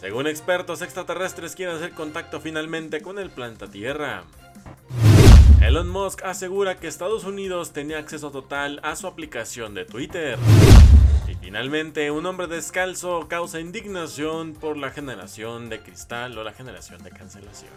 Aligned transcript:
Según 0.00 0.26
expertos 0.26 0.80
extraterrestres 0.80 1.54
quieren 1.54 1.76
hacer 1.76 1.90
contacto 1.90 2.40
finalmente 2.40 3.02
con 3.02 3.18
el 3.18 3.28
planeta 3.28 3.70
Tierra. 3.70 4.24
Elon 5.60 5.90
Musk 5.90 6.24
asegura 6.24 6.78
que 6.78 6.88
Estados 6.88 7.24
Unidos 7.24 7.74
tenía 7.74 7.98
acceso 7.98 8.30
total 8.30 8.80
a 8.82 8.96
su 8.96 9.06
aplicación 9.06 9.74
de 9.74 9.84
Twitter. 9.84 10.38
Y 11.28 11.34
finalmente, 11.34 12.10
un 12.10 12.24
hombre 12.24 12.46
descalzo 12.46 13.28
causa 13.28 13.60
indignación 13.60 14.54
por 14.54 14.78
la 14.78 14.90
generación 14.90 15.68
de 15.68 15.80
cristal 15.80 16.38
o 16.38 16.44
la 16.44 16.54
generación 16.54 17.02
de 17.02 17.10
cancelación. 17.10 17.72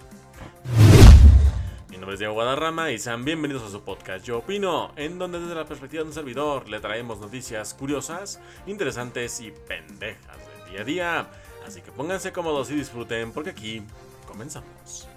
Mi 1.90 1.98
nombre 1.98 2.14
es 2.14 2.20
Diego 2.20 2.36
Guadarrama 2.36 2.92
y 2.92 3.00
sean 3.00 3.26
bienvenidos 3.26 3.64
a 3.64 3.70
su 3.70 3.84
podcast 3.84 4.26
Yo 4.26 4.38
Opino, 4.38 4.94
en 4.96 5.20
donde 5.20 5.42
desde 5.42 5.56
la 5.56 5.66
perspectiva 5.66 6.04
de 6.04 6.08
un 6.08 6.16
servidor 6.16 6.70
le 6.70 6.80
traemos 6.80 7.20
noticias 7.20 7.74
curiosas, 7.74 8.40
interesantes 8.66 9.42
y 9.42 9.52
pendejas 9.52 10.38
del 10.38 10.72
día 10.72 10.82
a 10.82 10.86
día. 10.86 11.28
Así 11.66 11.82
que 11.82 11.92
pónganse 11.92 12.32
cómodos 12.32 12.70
y 12.72 12.76
disfruten 12.76 13.32
porque 13.32 13.52
aquí 13.52 13.82
comenzamos. 14.28 15.08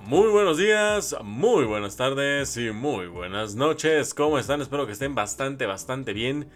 Muy 0.00 0.28
buenos 0.28 0.56
días, 0.56 1.14
muy 1.22 1.64
buenas 1.64 1.96
tardes 1.96 2.56
y 2.56 2.70
muy 2.70 3.08
buenas 3.08 3.54
noches. 3.54 4.14
¿Cómo 4.14 4.38
están? 4.38 4.62
Espero 4.62 4.86
que 4.86 4.92
estén 4.92 5.14
bastante, 5.14 5.66
bastante 5.66 6.12
bien 6.12 6.48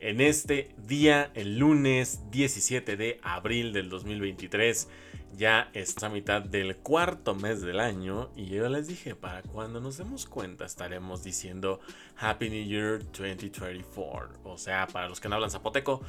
en 0.00 0.20
este 0.20 0.74
día, 0.86 1.30
el 1.34 1.58
lunes 1.58 2.30
17 2.30 2.96
de 2.96 3.18
abril 3.22 3.72
del 3.72 3.88
2023. 3.88 4.88
Ya 5.36 5.70
está 5.72 6.06
a 6.06 6.10
mitad 6.10 6.42
del 6.42 6.76
cuarto 6.76 7.34
mes 7.34 7.60
del 7.60 7.78
año 7.78 8.30
y 8.34 8.46
yo 8.46 8.68
les 8.68 8.88
dije, 8.88 9.14
para 9.14 9.42
cuando 9.42 9.80
nos 9.80 9.98
demos 9.98 10.26
cuenta 10.26 10.64
estaremos 10.64 11.22
diciendo 11.22 11.80
Happy 12.16 12.50
New 12.50 12.64
Year 12.64 12.98
2024. 12.98 14.40
O 14.44 14.58
sea, 14.58 14.86
para 14.88 15.08
los 15.08 15.20
que 15.20 15.28
no 15.28 15.36
hablan 15.36 15.50
zapoteco, 15.50 16.02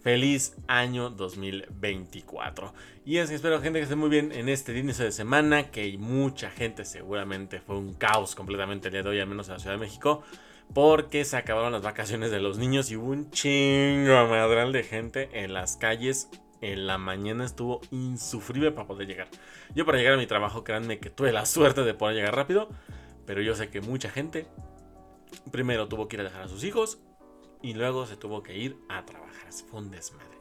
feliz 0.00 0.56
año 0.66 1.10
2024. 1.10 2.74
Y 3.04 3.18
es 3.18 3.28
que 3.28 3.36
espero 3.36 3.60
gente 3.60 3.78
que 3.78 3.84
esté 3.84 3.96
muy 3.96 4.10
bien 4.10 4.32
en 4.32 4.48
este 4.48 4.76
inicio 4.76 5.04
de 5.04 5.12
semana, 5.12 5.70
que 5.70 5.96
mucha 5.98 6.50
gente 6.50 6.84
seguramente 6.84 7.60
fue 7.60 7.76
un 7.76 7.94
caos 7.94 8.34
completamente 8.34 8.88
el 8.88 8.92
día 8.92 9.02
de 9.02 9.08
hoy, 9.10 9.20
al 9.20 9.28
menos 9.28 9.48
en 9.48 9.54
la 9.54 9.60
Ciudad 9.60 9.76
de 9.76 9.80
México 9.80 10.22
porque 10.74 11.24
se 11.24 11.36
acabaron 11.36 11.72
las 11.72 11.82
vacaciones 11.82 12.30
de 12.30 12.40
los 12.40 12.58
niños 12.58 12.90
y 12.90 12.96
hubo 12.96 13.10
un 13.10 13.30
chingo 13.30 14.26
madral 14.26 14.72
de 14.72 14.82
gente 14.82 15.28
en 15.32 15.52
las 15.52 15.76
calles. 15.76 16.28
En 16.62 16.86
la 16.86 16.96
mañana 16.96 17.44
estuvo 17.44 17.80
insufrible 17.90 18.70
para 18.70 18.86
poder 18.86 19.08
llegar. 19.08 19.28
Yo 19.74 19.84
para 19.84 19.98
llegar 19.98 20.14
a 20.14 20.16
mi 20.16 20.26
trabajo, 20.26 20.62
créanme 20.62 21.00
que 21.00 21.10
tuve 21.10 21.32
la 21.32 21.44
suerte 21.44 21.82
de 21.82 21.92
poder 21.92 22.16
llegar 22.16 22.36
rápido, 22.36 22.68
pero 23.26 23.42
yo 23.42 23.54
sé 23.56 23.68
que 23.68 23.80
mucha 23.80 24.08
gente 24.08 24.46
primero 25.50 25.88
tuvo 25.88 26.06
que 26.08 26.16
ir 26.16 26.20
a 26.20 26.24
dejar 26.24 26.42
a 26.42 26.48
sus 26.48 26.62
hijos 26.62 27.00
y 27.62 27.74
luego 27.74 28.06
se 28.06 28.16
tuvo 28.16 28.44
que 28.44 28.56
ir 28.56 28.76
a 28.88 29.04
trabajar. 29.04 29.52
Fue 29.68 29.80
un 29.80 29.90
desmadre. 29.90 30.38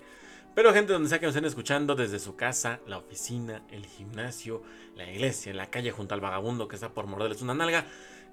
Pero 0.54 0.74
gente 0.74 0.94
donde 0.94 1.10
sea 1.10 1.20
que 1.20 1.26
nos 1.26 1.34
estén 1.34 1.48
escuchando, 1.48 1.96
desde 1.96 2.20
su 2.20 2.36
casa, 2.36 2.82
la 2.86 2.98
oficina, 2.98 3.64
el 3.72 3.86
gimnasio, 3.86 4.62
la 4.96 5.10
iglesia, 5.10 5.54
la 5.54 5.70
calle 5.70 5.92
junto 5.92 6.14
al 6.14 6.22
vagabundo 6.22 6.68
que 6.68 6.76
está 6.76 6.94
por 6.94 7.08
morderles 7.08 7.42
una 7.42 7.54
nalga, 7.54 7.86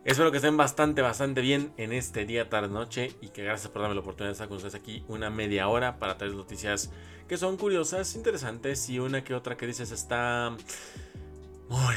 Espero 0.04 0.30
que 0.30 0.38
estén 0.38 0.56
bastante, 0.56 1.02
bastante 1.02 1.40
bien 1.40 1.72
en 1.76 1.92
este 1.92 2.24
día, 2.24 2.48
tarde, 2.48 2.68
noche 2.68 3.12
y 3.20 3.28
que 3.28 3.42
gracias 3.44 3.70
por 3.70 3.82
darme 3.82 3.94
la 3.94 4.00
oportunidad 4.00 4.28
de 4.28 4.32
estar 4.32 4.48
con 4.48 4.56
ustedes 4.56 4.74
aquí 4.74 5.04
una 5.08 5.28
media 5.28 5.68
hora 5.68 5.98
para 5.98 6.16
traer 6.16 6.34
noticias 6.34 6.90
que 7.28 7.36
son 7.36 7.56
curiosas, 7.56 8.14
interesantes 8.14 8.88
y 8.88 9.00
una 9.00 9.22
que 9.22 9.34
otra 9.34 9.56
que 9.56 9.66
dices 9.66 9.90
está 9.90 10.56
muy 11.68 11.96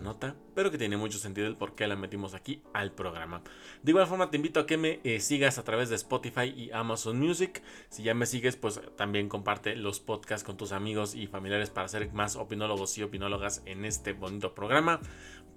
nota, 0.00 0.36
pero 0.54 0.70
que 0.70 0.78
tiene 0.78 0.96
mucho 0.96 1.18
sentido 1.18 1.46
el 1.46 1.56
por 1.56 1.74
qué 1.74 1.86
la 1.86 1.96
metimos 1.96 2.34
aquí 2.34 2.62
al 2.72 2.92
programa. 2.92 3.42
De 3.82 3.92
igual 3.92 4.06
forma 4.06 4.30
te 4.30 4.36
invito 4.36 4.60
a 4.60 4.66
que 4.66 4.76
me 4.76 5.00
eh, 5.04 5.20
sigas 5.20 5.58
a 5.58 5.64
través 5.64 5.88
de 5.88 5.96
Spotify 5.96 6.52
y 6.54 6.70
Amazon 6.72 7.18
Music. 7.18 7.62
Si 7.88 8.02
ya 8.02 8.14
me 8.14 8.26
sigues, 8.26 8.56
pues 8.56 8.80
también 8.96 9.28
comparte 9.28 9.76
los 9.76 10.00
podcasts 10.00 10.44
con 10.44 10.56
tus 10.56 10.72
amigos 10.72 11.14
y 11.14 11.26
familiares 11.26 11.70
para 11.70 11.88
ser 11.88 12.12
más 12.12 12.36
opinólogos 12.36 12.96
y 12.98 13.02
opinólogas 13.02 13.62
en 13.66 13.84
este 13.84 14.12
bonito 14.12 14.54
programa 14.54 15.00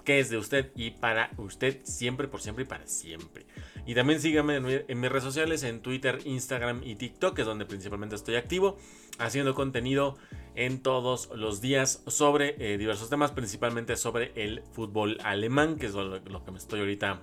que 0.04 0.20
es 0.20 0.30
de 0.30 0.38
usted 0.38 0.72
y 0.76 0.92
para 0.92 1.32
usted 1.38 1.82
siempre, 1.84 2.28
por 2.28 2.42
siempre 2.42 2.64
y 2.64 2.68
para 2.68 2.88
siempre. 2.88 3.46
Y 3.86 3.96
también 3.96 4.20
síganme 4.20 4.56
en, 4.56 5.00
mis 5.00 5.10
redes 5.10 5.24
sociales, 5.24 5.64
en 5.64 5.82
Twitter, 5.82 6.20
Instagram 6.26 6.82
y 6.84 6.96
TikTok, 6.96 7.36
que 7.36 7.42
es 7.42 7.48
donde 7.48 7.66
principalmente 7.66 8.16
estoy 8.16 8.36
activo, 8.36 8.78
haciendo 9.18 9.54
contenido 9.54 10.18
en 10.60 10.84
todos 10.84 11.30
los 11.34 11.62
días 11.62 12.04
sobre 12.08 12.56
eh, 12.60 12.78
diversos 12.78 13.10
temas, 13.10 13.32
principalmente 13.32 13.96
sobre 13.96 14.34
el 14.36 14.62
fútbol 14.74 15.18
alemán, 15.24 15.78
que 15.78 15.86
es 15.86 15.94
lo, 15.94 16.22
que 16.22 16.52
me 16.52 16.58
estoy 16.58 16.82
ahorita 16.82 17.22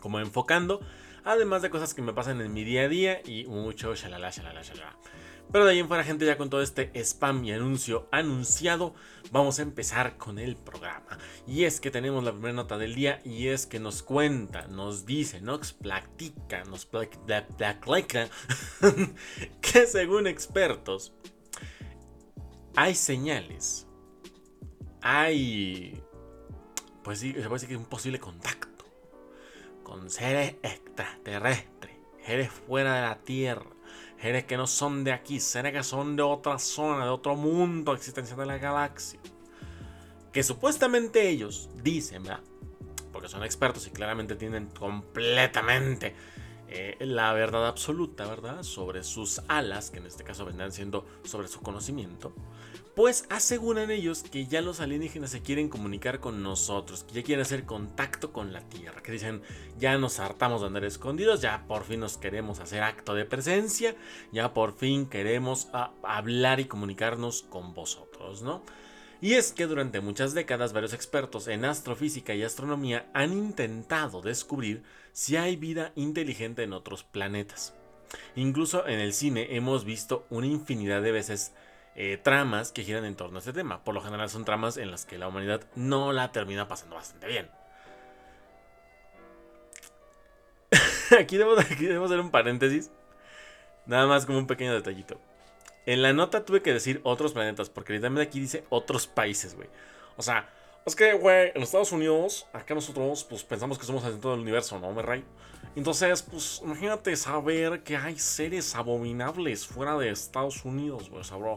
como 0.00 0.18
enfocando. 0.18 0.80
Además 1.24 1.60
de 1.60 1.68
cosas 1.68 1.92
que 1.92 2.00
me 2.00 2.14
pasan 2.14 2.40
en 2.40 2.54
mi 2.54 2.64
día 2.64 2.84
a 2.84 2.88
día 2.88 3.20
y 3.22 3.44
mucho 3.44 3.94
shalala, 3.94 4.30
shalala, 4.30 4.62
shalala. 4.62 4.96
Pero 5.52 5.66
de 5.66 5.72
ahí 5.72 5.78
en 5.78 5.88
fuera, 5.88 6.04
gente, 6.04 6.24
ya 6.24 6.38
con 6.38 6.48
todo 6.48 6.62
este 6.62 6.90
spam 6.94 7.44
y 7.44 7.52
anuncio 7.52 8.08
anunciado, 8.10 8.94
vamos 9.30 9.58
a 9.58 9.62
empezar 9.62 10.16
con 10.16 10.38
el 10.38 10.56
programa. 10.56 11.18
Y 11.46 11.64
es 11.64 11.80
que 11.80 11.90
tenemos 11.90 12.24
la 12.24 12.32
primera 12.32 12.54
nota 12.54 12.78
del 12.78 12.94
día 12.94 13.20
y 13.26 13.48
es 13.48 13.66
que 13.66 13.78
nos 13.78 14.02
cuenta, 14.02 14.68
nos 14.68 15.04
dice, 15.04 15.42
nos 15.42 15.74
platica, 15.74 16.64
nos 16.64 16.86
platica 16.86 17.46
que 19.60 19.86
según 19.86 20.26
expertos 20.26 21.12
hay 22.76 22.94
señales, 22.94 23.86
hay, 25.00 26.02
pues 27.02 27.20
sí, 27.20 27.32
se 27.32 27.40
puede 27.40 27.54
decir 27.54 27.68
que 27.68 27.76
un 27.76 27.86
posible 27.86 28.18
contacto 28.18 28.84
con 29.82 30.10
seres 30.10 30.56
extraterrestres, 30.62 31.94
seres 32.24 32.50
fuera 32.50 32.94
de 32.94 33.02
la 33.02 33.18
Tierra 33.18 33.74
seres 34.24 34.44
que 34.44 34.56
no 34.56 34.66
son 34.66 35.04
de 35.04 35.12
aquí, 35.12 35.38
seres 35.38 35.74
que 35.74 35.82
son 35.82 36.16
de 36.16 36.22
otra 36.22 36.58
zona, 36.58 37.04
de 37.04 37.10
otro 37.10 37.36
mundo 37.36 37.92
existencia 37.92 38.34
de 38.34 38.46
la 38.46 38.56
galaxia. 38.56 39.20
Que 40.32 40.42
supuestamente 40.42 41.28
ellos 41.28 41.68
dicen, 41.82 42.22
¿verdad? 42.22 42.40
Porque 43.12 43.28
son 43.28 43.44
expertos 43.44 43.86
y 43.86 43.90
claramente 43.90 44.34
tienen 44.34 44.68
completamente 44.68 46.14
eh, 46.68 46.96
la 47.00 47.32
verdad 47.32 47.66
absoluta, 47.66 48.26
¿verdad? 48.26 48.62
Sobre 48.62 49.02
sus 49.02 49.40
alas, 49.48 49.90
que 49.90 49.98
en 49.98 50.06
este 50.06 50.24
caso 50.24 50.44
vendrán 50.44 50.72
siendo 50.72 51.06
sobre 51.24 51.48
su 51.48 51.60
conocimiento 51.60 52.32
pues 52.94 53.26
aseguran 53.28 53.90
ellos 53.90 54.22
que 54.22 54.46
ya 54.46 54.60
los 54.60 54.80
alienígenas 54.80 55.30
se 55.30 55.42
quieren 55.42 55.68
comunicar 55.68 56.20
con 56.20 56.42
nosotros, 56.42 57.04
que 57.04 57.14
ya 57.14 57.22
quieren 57.22 57.42
hacer 57.42 57.64
contacto 57.64 58.32
con 58.32 58.52
la 58.52 58.60
Tierra, 58.60 59.02
que 59.02 59.12
dicen, 59.12 59.42
ya 59.78 59.98
nos 59.98 60.20
hartamos 60.20 60.60
de 60.60 60.68
andar 60.68 60.84
escondidos, 60.84 61.40
ya 61.40 61.66
por 61.66 61.84
fin 61.84 62.00
nos 62.00 62.16
queremos 62.16 62.60
hacer 62.60 62.82
acto 62.82 63.14
de 63.14 63.24
presencia, 63.24 63.96
ya 64.30 64.54
por 64.54 64.76
fin 64.76 65.06
queremos 65.06 65.68
ah, 65.72 65.92
hablar 66.04 66.60
y 66.60 66.66
comunicarnos 66.66 67.42
con 67.42 67.74
vosotros, 67.74 68.42
¿no? 68.42 68.62
Y 69.24 69.36
es 69.36 69.52
que 69.54 69.66
durante 69.66 70.02
muchas 70.02 70.34
décadas 70.34 70.74
varios 70.74 70.92
expertos 70.92 71.48
en 71.48 71.64
astrofísica 71.64 72.34
y 72.34 72.42
astronomía 72.42 73.06
han 73.14 73.32
intentado 73.32 74.20
descubrir 74.20 74.82
si 75.12 75.38
hay 75.38 75.56
vida 75.56 75.92
inteligente 75.94 76.62
en 76.62 76.74
otros 76.74 77.04
planetas. 77.04 77.72
Incluso 78.36 78.86
en 78.86 79.00
el 79.00 79.14
cine 79.14 79.56
hemos 79.56 79.86
visto 79.86 80.26
una 80.28 80.46
infinidad 80.46 81.00
de 81.00 81.10
veces 81.10 81.54
eh, 81.96 82.20
tramas 82.22 82.70
que 82.70 82.84
giran 82.84 83.06
en 83.06 83.16
torno 83.16 83.38
a 83.38 83.38
este 83.38 83.54
tema. 83.54 83.82
Por 83.82 83.94
lo 83.94 84.02
general 84.02 84.28
son 84.28 84.44
tramas 84.44 84.76
en 84.76 84.90
las 84.90 85.06
que 85.06 85.16
la 85.16 85.28
humanidad 85.28 85.62
no 85.74 86.12
la 86.12 86.30
termina 86.30 86.68
pasando 86.68 86.96
bastante 86.96 87.26
bien. 87.26 87.48
aquí, 91.18 91.38
debo, 91.38 91.58
aquí 91.58 91.86
debo 91.86 92.04
hacer 92.04 92.20
un 92.20 92.30
paréntesis. 92.30 92.90
Nada 93.86 94.06
más 94.06 94.26
como 94.26 94.36
un 94.36 94.46
pequeño 94.46 94.74
detallito. 94.74 95.18
En 95.86 96.02
la 96.02 96.12
nota 96.12 96.44
tuve 96.44 96.62
que 96.62 96.72
decir 96.72 97.00
otros 97.04 97.32
planetas, 97.32 97.68
porque 97.68 97.92
literalmente 97.92 98.28
aquí 98.28 98.40
dice 98.40 98.64
otros 98.70 99.06
países, 99.06 99.54
güey. 99.54 99.68
O 100.16 100.22
sea, 100.22 100.48
es 100.86 100.96
que, 100.96 101.14
güey, 101.14 101.52
en 101.54 101.62
Estados 101.62 101.92
Unidos, 101.92 102.46
acá 102.52 102.74
nosotros, 102.74 103.24
pues 103.24 103.42
pensamos 103.42 103.78
que 103.78 103.86
somos 103.86 104.04
el 104.04 104.12
centro 104.12 104.32
del 104.32 104.40
universo, 104.40 104.78
¿no, 104.78 104.92
me 104.92 105.02
rey? 105.02 105.24
Entonces, 105.76 106.22
pues, 106.22 106.60
imagínate 106.62 107.16
saber 107.16 107.82
que 107.82 107.96
hay 107.96 108.18
seres 108.18 108.74
abominables 108.74 109.66
fuera 109.66 109.96
de 109.96 110.10
Estados 110.10 110.64
Unidos, 110.64 111.10
güey, 111.10 111.20
o 111.20 111.24
sea, 111.24 111.36
bro. 111.36 111.54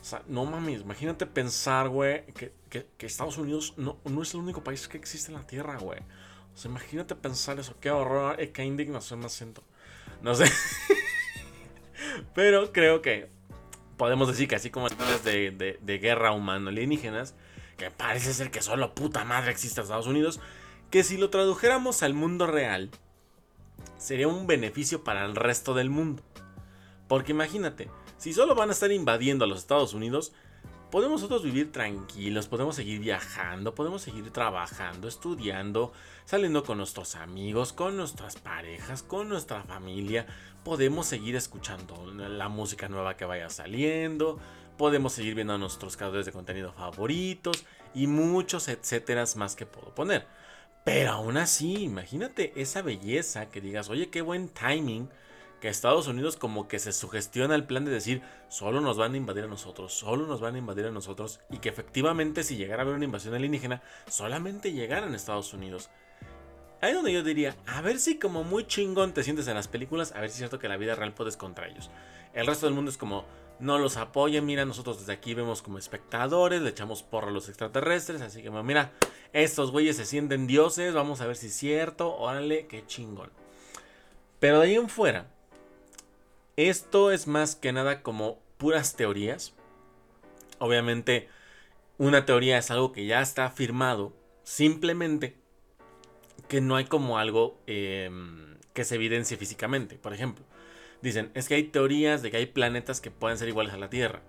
O 0.00 0.04
sea, 0.04 0.22
no 0.26 0.44
mames, 0.44 0.82
imagínate 0.82 1.26
pensar, 1.26 1.88
güey, 1.88 2.24
que, 2.26 2.86
Estados 3.00 3.36
Unidos 3.36 3.74
no, 3.76 3.98
no, 4.04 4.22
es 4.22 4.32
el 4.32 4.40
único 4.40 4.62
país 4.62 4.86
que 4.86 4.96
existe 4.96 5.32
en 5.32 5.38
la 5.38 5.46
Tierra, 5.46 5.76
güey. 5.78 6.00
O 6.54 6.56
sea, 6.56 6.70
imagínate 6.70 7.14
pensar 7.14 7.58
eso, 7.58 7.74
qué 7.80 7.90
horror, 7.90 8.40
eh, 8.40 8.52
qué 8.52 8.64
indignación 8.64 9.20
me 9.20 9.28
siento. 9.28 9.62
No 10.22 10.34
sé. 10.34 10.46
Pero 12.34 12.72
creo 12.72 13.02
que 13.02 13.28
podemos 13.98 14.28
decir 14.28 14.48
que 14.48 14.56
así 14.56 14.70
como 14.70 14.86
historias 14.86 15.22
de, 15.22 15.50
de, 15.50 15.78
de 15.82 15.98
guerra 15.98 16.32
humano 16.32 16.70
alienígenas, 16.70 17.34
que 17.76 17.90
parece 17.90 18.32
ser 18.32 18.50
que 18.50 18.62
solo 18.62 18.94
puta 18.94 19.24
madre 19.24 19.50
existe 19.50 19.80
en 19.80 19.84
Estados 19.84 20.06
Unidos, 20.06 20.40
que 20.90 21.04
si 21.04 21.18
lo 21.18 21.28
tradujéramos 21.28 22.02
al 22.02 22.14
mundo 22.14 22.46
real, 22.46 22.90
sería 23.98 24.28
un 24.28 24.46
beneficio 24.46 25.04
para 25.04 25.26
el 25.26 25.36
resto 25.36 25.74
del 25.74 25.90
mundo. 25.90 26.22
Porque 27.08 27.32
imagínate, 27.32 27.90
si 28.16 28.32
solo 28.32 28.54
van 28.54 28.70
a 28.70 28.72
estar 28.72 28.90
invadiendo 28.90 29.44
a 29.44 29.48
los 29.48 29.58
Estados 29.58 29.94
Unidos, 29.94 30.32
podemos 30.90 31.20
nosotros 31.20 31.42
vivir 31.42 31.72
tranquilos, 31.72 32.48
podemos 32.48 32.76
seguir 32.76 33.00
viajando, 33.00 33.74
podemos 33.74 34.02
seguir 34.02 34.30
trabajando, 34.30 35.08
estudiando, 35.08 35.92
saliendo 36.24 36.64
con 36.64 36.78
nuestros 36.78 37.14
amigos, 37.16 37.72
con 37.72 37.96
nuestras 37.96 38.36
parejas, 38.36 39.02
con 39.02 39.28
nuestra 39.28 39.62
familia, 39.62 40.26
podemos 40.68 41.06
seguir 41.06 41.34
escuchando 41.34 42.12
la 42.12 42.50
música 42.50 42.90
nueva 42.90 43.16
que 43.16 43.24
vaya 43.24 43.48
saliendo, 43.48 44.38
podemos 44.76 45.14
seguir 45.14 45.34
viendo 45.34 45.54
a 45.54 45.58
nuestros 45.58 45.96
creadores 45.96 46.26
de 46.26 46.32
contenido 46.32 46.74
favoritos 46.74 47.64
y 47.94 48.06
muchos 48.06 48.68
etcétera 48.68 49.24
más 49.36 49.56
que 49.56 49.64
puedo 49.64 49.94
poner. 49.94 50.26
Pero 50.84 51.12
aún 51.12 51.38
así, 51.38 51.84
imagínate 51.84 52.52
esa 52.54 52.82
belleza 52.82 53.48
que 53.48 53.62
digas, 53.62 53.88
oye, 53.88 54.10
qué 54.10 54.20
buen 54.20 54.50
timing 54.50 55.08
que 55.62 55.70
Estados 55.70 56.06
Unidos 56.06 56.36
como 56.36 56.68
que 56.68 56.78
se 56.78 56.92
sugestiona 56.92 57.54
el 57.54 57.64
plan 57.64 57.86
de 57.86 57.90
decir, 57.90 58.20
solo 58.50 58.82
nos 58.82 58.98
van 58.98 59.14
a 59.14 59.16
invadir 59.16 59.44
a 59.44 59.48
nosotros, 59.48 59.94
solo 59.94 60.26
nos 60.26 60.42
van 60.42 60.56
a 60.56 60.58
invadir 60.58 60.84
a 60.84 60.90
nosotros, 60.90 61.40
y 61.48 61.60
que 61.60 61.70
efectivamente 61.70 62.44
si 62.44 62.56
llegara 62.56 62.82
a 62.82 62.84
haber 62.84 62.94
una 62.94 63.06
invasión 63.06 63.34
alienígena, 63.34 63.80
solamente 64.06 64.72
llegaran 64.72 65.14
a 65.14 65.16
Estados 65.16 65.54
Unidos. 65.54 65.88
Ahí 66.80 66.92
donde 66.92 67.12
yo 67.12 67.22
diría, 67.22 67.56
a 67.66 67.80
ver 67.82 67.98
si 67.98 68.18
como 68.18 68.44
muy 68.44 68.66
chingón 68.66 69.12
te 69.12 69.24
sientes 69.24 69.48
en 69.48 69.54
las 69.54 69.66
películas, 69.66 70.12
a 70.12 70.20
ver 70.20 70.30
si 70.30 70.34
es 70.34 70.38
cierto 70.38 70.60
que 70.60 70.68
la 70.68 70.76
vida 70.76 70.94
real 70.94 71.12
puedes 71.12 71.36
contra 71.36 71.66
ellos. 71.66 71.90
El 72.34 72.46
resto 72.46 72.66
del 72.66 72.74
mundo 72.74 72.90
es 72.90 72.96
como, 72.96 73.24
no 73.58 73.78
los 73.78 73.96
apoyen, 73.96 74.46
mira, 74.46 74.64
nosotros 74.64 75.00
desde 75.00 75.12
aquí 75.12 75.34
vemos 75.34 75.60
como 75.60 75.78
espectadores, 75.78 76.62
le 76.62 76.70
echamos 76.70 77.02
porra 77.02 77.28
a 77.28 77.32
los 77.32 77.48
extraterrestres, 77.48 78.20
así 78.20 78.42
que 78.42 78.50
mira, 78.50 78.92
estos 79.32 79.72
güeyes 79.72 79.96
se 79.96 80.06
sienten 80.06 80.46
dioses, 80.46 80.94
vamos 80.94 81.20
a 81.20 81.26
ver 81.26 81.36
si 81.36 81.48
es 81.48 81.54
cierto, 81.54 82.14
órale, 82.16 82.68
qué 82.68 82.86
chingón. 82.86 83.30
Pero 84.38 84.60
de 84.60 84.68
ahí 84.68 84.74
en 84.76 84.88
fuera, 84.88 85.26
esto 86.56 87.10
es 87.10 87.26
más 87.26 87.56
que 87.56 87.72
nada 87.72 88.02
como 88.02 88.38
puras 88.56 88.94
teorías. 88.94 89.52
Obviamente, 90.60 91.28
una 91.98 92.24
teoría 92.24 92.58
es 92.58 92.70
algo 92.70 92.92
que 92.92 93.06
ya 93.06 93.20
está 93.20 93.46
afirmado, 93.46 94.12
simplemente 94.44 95.36
que 96.48 96.60
no 96.60 96.76
hay 96.76 96.86
como 96.86 97.18
algo 97.18 97.60
em, 97.66 98.56
que 98.72 98.84
se 98.84 98.96
evidencie 98.96 99.36
físicamente. 99.36 99.96
Por 99.96 100.12
ejemplo, 100.12 100.44
dicen, 101.02 101.30
es 101.34 101.48
que 101.48 101.54
hay 101.54 101.64
teorías 101.64 102.22
de 102.22 102.30
que 102.30 102.38
hay 102.38 102.46
planetas 102.46 103.00
que 103.00 103.10
pueden 103.10 103.38
ser 103.38 103.48
iguales 103.48 103.74
a 103.74 103.78
la 103.78 103.90
Tierra. 103.90 104.22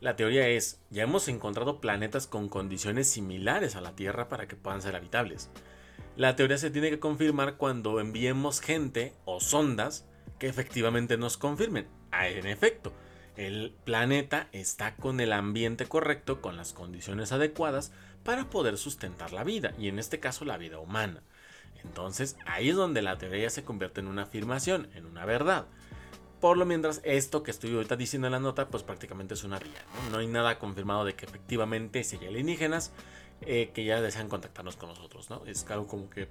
La 0.00 0.16
teoría 0.16 0.48
es, 0.48 0.80
ya 0.90 1.02
hemos 1.02 1.28
encontrado 1.28 1.80
planetas 1.80 2.26
con 2.26 2.48
condiciones 2.48 3.08
similares 3.08 3.74
a 3.76 3.80
la 3.80 3.96
Tierra 3.96 4.28
para 4.28 4.46
que 4.46 4.56
puedan 4.56 4.82
ser 4.82 4.94
habitables. 4.94 5.50
La 6.16 6.36
teoría 6.36 6.58
se 6.58 6.70
tiene 6.70 6.90
que 6.90 7.00
confirmar 7.00 7.56
cuando 7.56 8.00
enviemos 8.00 8.60
gente 8.60 9.12
o 9.24 9.40
sondas 9.40 10.06
que 10.38 10.48
efectivamente 10.48 11.16
nos 11.16 11.36
confirmen. 11.36 11.88
Ah, 12.10 12.28
en 12.28 12.46
efecto, 12.46 12.92
el 13.36 13.74
planeta 13.84 14.48
está 14.52 14.96
con 14.96 15.20
el 15.20 15.32
ambiente 15.32 15.86
correcto, 15.86 16.40
con 16.40 16.56
las 16.56 16.72
condiciones 16.72 17.32
adecuadas 17.32 17.92
para 18.24 18.50
poder 18.50 18.78
sustentar 18.78 19.32
la 19.32 19.44
vida, 19.44 19.74
y 19.78 19.88
en 19.88 19.98
este 19.98 20.20
caso 20.20 20.44
la 20.44 20.58
vida 20.58 20.78
humana. 20.78 21.22
Entonces 21.84 22.36
ahí 22.46 22.70
es 22.70 22.76
donde 22.76 23.02
la 23.02 23.18
teoría 23.18 23.50
se 23.50 23.64
convierte 23.64 24.00
en 24.00 24.08
una 24.08 24.22
afirmación, 24.22 24.88
en 24.94 25.06
una 25.06 25.24
verdad. 25.24 25.66
Por 26.40 26.56
lo 26.56 26.64
mientras, 26.64 27.00
esto 27.04 27.42
que 27.42 27.50
estoy 27.50 27.74
ahorita 27.74 27.96
diciendo 27.96 28.28
en 28.28 28.32
la 28.32 28.38
nota, 28.38 28.68
pues 28.68 28.84
prácticamente 28.84 29.34
es 29.34 29.42
una 29.42 29.58
vía. 29.58 29.84
No, 30.12 30.18
hay 30.18 30.28
nada 30.28 30.58
confirmado 30.58 31.04
de 31.04 31.14
que 31.14 31.24
efectivamente 31.24 32.04
si 32.04 32.16
hay 32.16 32.26
alienígenas 32.28 32.92
eh, 33.40 33.70
que 33.74 33.84
ya 33.84 34.00
desean 34.00 34.28
contactarnos 34.28 34.76
con 34.76 34.90
nosotros, 34.90 35.30
¿no? 35.30 35.44
Es 35.46 35.68
algo 35.68 35.88
como 35.88 36.08
que 36.08 36.28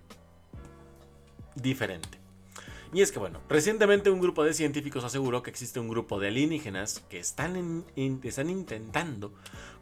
diferente. 1.55 2.19
Y 2.93 3.01
es 3.01 3.11
que 3.11 3.19
bueno, 3.19 3.41
recientemente 3.49 4.09
un 4.09 4.21
grupo 4.21 4.45
de 4.45 4.53
científicos 4.53 5.03
aseguró 5.03 5.43
que 5.43 5.49
existe 5.49 5.79
un 5.79 5.89
grupo 5.89 6.19
de 6.19 6.29
alienígenas 6.29 7.03
que 7.09 7.19
están, 7.19 7.83
intentando 7.95 9.33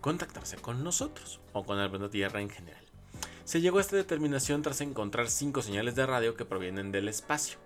contactarse 0.02 0.58
con 0.58 0.84
nosotros 0.84 1.40
o 1.54 1.64
con 1.64 1.80
el 1.80 1.90
planeta 1.90 2.10
Tierra 2.10 2.42
en 2.42 2.50
general. 2.50 2.85
Se 3.46 3.62
llegó 3.62 3.78
a 3.78 3.82
esta 3.82 3.96
determinación 3.96 4.64
tras 4.64 4.82
encontrar 4.82 5.30
cinco 5.30 5.62
señales 5.62 5.94
de 5.96 6.08
radio 6.08 6.36
que 6.36 6.46
provienen 6.46 6.92
del 6.92 7.08
espacio. 7.08 7.60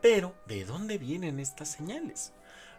Pero, 0.00 0.34
¿de 0.48 0.64
dónde 0.64 0.98
vienen 0.98 1.38
estas 1.38 1.70
señales? 1.70 2.32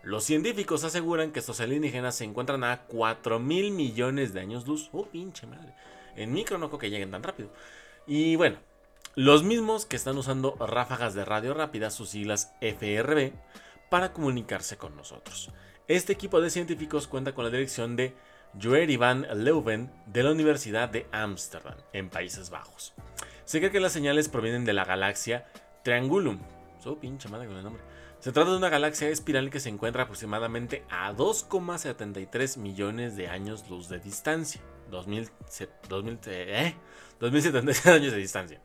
Los 0.03 0.25
científicos 0.25 0.83
aseguran 0.83 1.31
que 1.31 1.39
estos 1.39 1.61
alienígenas 1.61 2.15
se 2.15 2.25
encuentran 2.25 2.65
a 2.65 2.81
4 2.81 3.39
mil 3.39 3.71
millones 3.71 4.33
de 4.33 4.41
años 4.41 4.67
luz. 4.67 4.89
¡Oh, 4.91 5.05
pinche 5.05 5.47
madre! 5.47 5.73
En 6.17 6.33
micro 6.33 6.57
no 6.57 6.67
creo 6.67 6.79
que 6.79 6.89
lleguen 6.89 7.11
tan 7.11 7.23
rápido. 7.23 7.49
Y 8.05 8.35
bueno, 8.35 8.57
los 9.15 9.43
mismos 9.43 9.85
que 9.85 9.95
están 9.95 10.17
usando 10.17 10.57
ráfagas 10.59 11.13
de 11.13 11.23
radio 11.23 11.53
rápida, 11.53 11.91
sus 11.91 12.09
siglas 12.09 12.51
FRB, 12.59 13.31
para 13.89 14.11
comunicarse 14.11 14.75
con 14.75 14.97
nosotros. 14.97 15.49
Este 15.87 16.11
equipo 16.11 16.41
de 16.41 16.49
científicos 16.49 17.07
cuenta 17.07 17.33
con 17.33 17.45
la 17.45 17.51
dirección 17.51 17.95
de 17.95 18.13
Joer 18.61 18.97
van 18.97 19.25
Leuven 19.43 19.91
de 20.05 20.23
la 20.23 20.31
Universidad 20.31 20.89
de 20.89 21.07
Ámsterdam, 21.11 21.75
en 21.91 22.09
Países 22.09 22.49
Bajos. 22.49 22.93
Se 23.45 23.59
cree 23.59 23.71
que 23.71 23.79
las 23.79 23.93
señales 23.93 24.29
provienen 24.29 24.63
de 24.63 24.73
la 24.73 24.85
galaxia 24.85 25.45
Triangulum. 25.83 26.39
Se 28.19 28.31
trata 28.31 28.51
de 28.51 28.57
una 28.57 28.69
galaxia 28.69 29.09
espiral 29.09 29.49
que 29.49 29.59
se 29.59 29.69
encuentra 29.69 30.03
aproximadamente 30.03 30.83
a 30.89 31.13
2,73 31.13 32.57
millones 32.57 33.15
de 33.15 33.27
años 33.27 33.69
luz 33.69 33.89
de 33.89 33.99
distancia. 33.99 34.61
2000, 34.91 35.29
2000, 35.89 36.19
eh, 36.27 36.75
2076 37.19 37.87
años 37.87 38.11
de 38.11 38.17
distancia. 38.19 38.61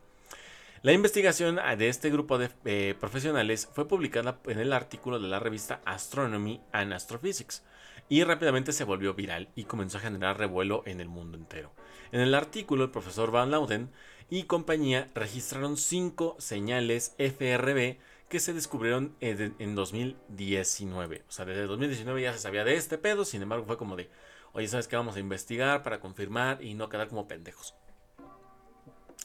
La 0.81 0.93
investigación 0.93 1.59
de 1.77 1.89
este 1.89 2.09
grupo 2.09 2.37
de 2.37 2.49
eh, 2.63 2.95
profesionales 2.99 3.67
fue 3.73 3.87
publicada 3.87 4.39
en 4.45 4.59
el 4.59 4.71
artículo 4.71 5.19
de 5.19 5.27
la 5.27 5.39
revista 5.39 5.81
Astronomy 5.83 6.61
and 6.71 6.93
Astrophysics 6.93 7.63
y 8.09 8.23
rápidamente 8.23 8.73
se 8.73 8.83
volvió 8.83 9.13
viral 9.13 9.49
y 9.55 9.65
comenzó 9.65 9.97
a 9.99 10.01
generar 10.01 10.37
revuelo 10.37 10.81
en 10.85 10.99
el 10.99 11.07
mundo 11.07 11.37
entero. 11.37 11.71
En 12.11 12.19
el 12.19 12.33
artículo, 12.33 12.83
el 12.83 12.91
profesor 12.91 13.29
Van 13.29 13.51
Lauden 13.51 13.91
y 14.29 14.43
compañía 14.43 15.09
registraron 15.13 15.77
cinco 15.77 16.35
señales 16.39 17.13
FRB 17.19 17.97
que 18.27 18.39
se 18.39 18.53
descubrieron 18.53 19.15
en 19.21 19.75
2019. 19.75 21.23
O 21.27 21.31
sea, 21.31 21.45
desde 21.45 21.65
2019 21.67 22.21
ya 22.21 22.33
se 22.33 22.39
sabía 22.39 22.63
de 22.63 22.75
este 22.75 22.97
pedo, 22.97 23.25
sin 23.25 23.43
embargo 23.43 23.65
fue 23.65 23.77
como 23.77 23.95
de, 23.95 24.09
oye, 24.53 24.67
¿sabes 24.67 24.87
qué? 24.87 24.95
Vamos 24.95 25.15
a 25.15 25.19
investigar 25.19 25.83
para 25.83 25.99
confirmar 25.99 26.63
y 26.63 26.73
no 26.73 26.89
quedar 26.89 27.07
como 27.09 27.27
pendejos. 27.27 27.75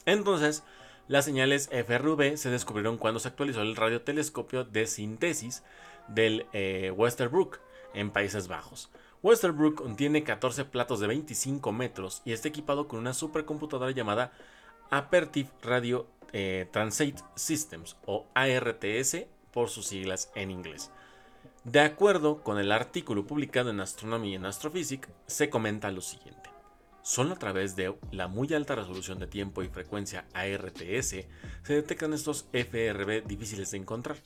Entonces, 0.05 0.63
las 1.07 1.25
señales 1.25 1.69
FRV 1.71 2.37
se 2.37 2.49
descubrieron 2.49 2.97
cuando 2.97 3.19
se 3.19 3.27
actualizó 3.27 3.61
el 3.61 3.75
radiotelescopio 3.75 4.63
de 4.63 4.87
síntesis 4.87 5.63
del 6.07 6.45
eh, 6.53 6.91
Westerbrook 6.95 7.59
en 7.95 8.11
Países 8.11 8.47
Bajos. 8.47 8.91
Westerbrook 9.23 9.75
contiene 9.75 10.23
14 10.23 10.65
platos 10.65 10.99
de 10.99 11.07
25 11.07 11.71
metros 11.71 12.21
y 12.25 12.33
está 12.33 12.47
equipado 12.47 12.87
con 12.87 12.99
una 12.99 13.13
supercomputadora 13.13 13.91
llamada 13.91 14.31
Apertive 14.91 15.49
Radio 15.63 16.07
eh, 16.31 16.69
Systems 17.35 17.97
o 18.05 18.27
ARTS 18.35 19.25
por 19.51 19.69
sus 19.69 19.87
siglas 19.87 20.31
en 20.35 20.51
inglés. 20.51 20.91
De 21.63 21.79
acuerdo 21.79 22.43
con 22.43 22.59
el 22.59 22.71
artículo 22.71 23.25
publicado 23.25 23.71
en 23.71 23.79
Astronomy 23.79 24.35
and 24.35 24.45
Astrophysics, 24.45 25.09
se 25.25 25.49
comenta 25.49 25.89
lo 25.89 26.01
siguiente. 26.01 26.51
Solo 27.01 27.33
a 27.33 27.39
través 27.39 27.75
de 27.75 27.95
la 28.11 28.27
muy 28.27 28.53
alta 28.53 28.75
resolución 28.75 29.17
de 29.17 29.27
tiempo 29.27 29.63
y 29.63 29.69
frecuencia 29.69 30.25
ARTS 30.33 31.07
se 31.63 31.73
detectan 31.73 32.13
estos 32.13 32.47
FRB 32.51 33.25
difíciles 33.25 33.71
de 33.71 33.77
encontrar, 33.77 34.17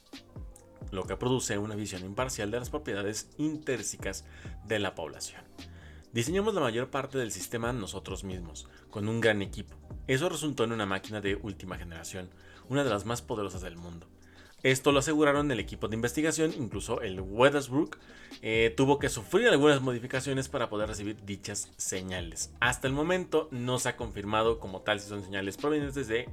lo 0.92 1.06
que 1.06 1.18
produce 1.18 1.58
una 1.58 1.76
visión 1.76 2.04
imparcial 2.06 2.52
de 2.52 2.60
las 2.60 2.70
propiedades 2.70 3.30
intrínsecas 3.38 4.26
de 4.66 4.80
la 4.80 4.96
población. 4.96 5.42
Diseñamos 6.12 6.56
la 6.56 6.62
mayor 6.62 6.90
parte 6.90 7.18
del 7.18 7.32
sistema 7.32 7.72
nosotros 7.72 8.24
mismos, 8.24 8.68
con 8.90 9.08
un 9.08 9.22
gran 9.22 9.42
equipo. 9.42 9.76
Eso 10.08 10.28
resultó 10.28 10.64
en 10.64 10.72
una 10.72 10.88
máquina 10.88 11.22
de 11.22 11.36
última 11.36 11.78
generación, 11.78 12.30
una 12.68 12.84
de 12.84 12.90
las 12.90 13.06
más 13.06 13.22
poderosas 13.22 13.62
del 13.62 13.78
mundo. 13.78 14.08
Esto 14.64 14.92
lo 14.92 15.00
aseguraron 15.00 15.50
el 15.52 15.60
equipo 15.60 15.88
de 15.88 15.96
investigación, 15.96 16.54
incluso 16.58 17.02
el 17.02 17.22
Weathersbrook 17.22 17.98
eh, 18.42 18.74
tuvo 18.76 19.00
que 19.00 19.08
sufrir 19.08 19.48
algunas 19.48 19.82
modificaciones 19.82 20.50
para 20.50 20.70
poder 20.70 20.90
recibir 20.90 21.24
dichas 21.24 21.72
señales. 21.78 22.52
Hasta 22.60 22.88
el 22.88 22.94
momento 22.94 23.48
no 23.52 23.80
se 23.80 23.90
ha 23.90 23.96
confirmado 23.96 24.60
como 24.60 24.82
tal 24.82 25.00
si 25.00 25.08
son 25.08 25.24
señales 25.24 25.56
provenientes 25.56 26.08
de 26.10 26.28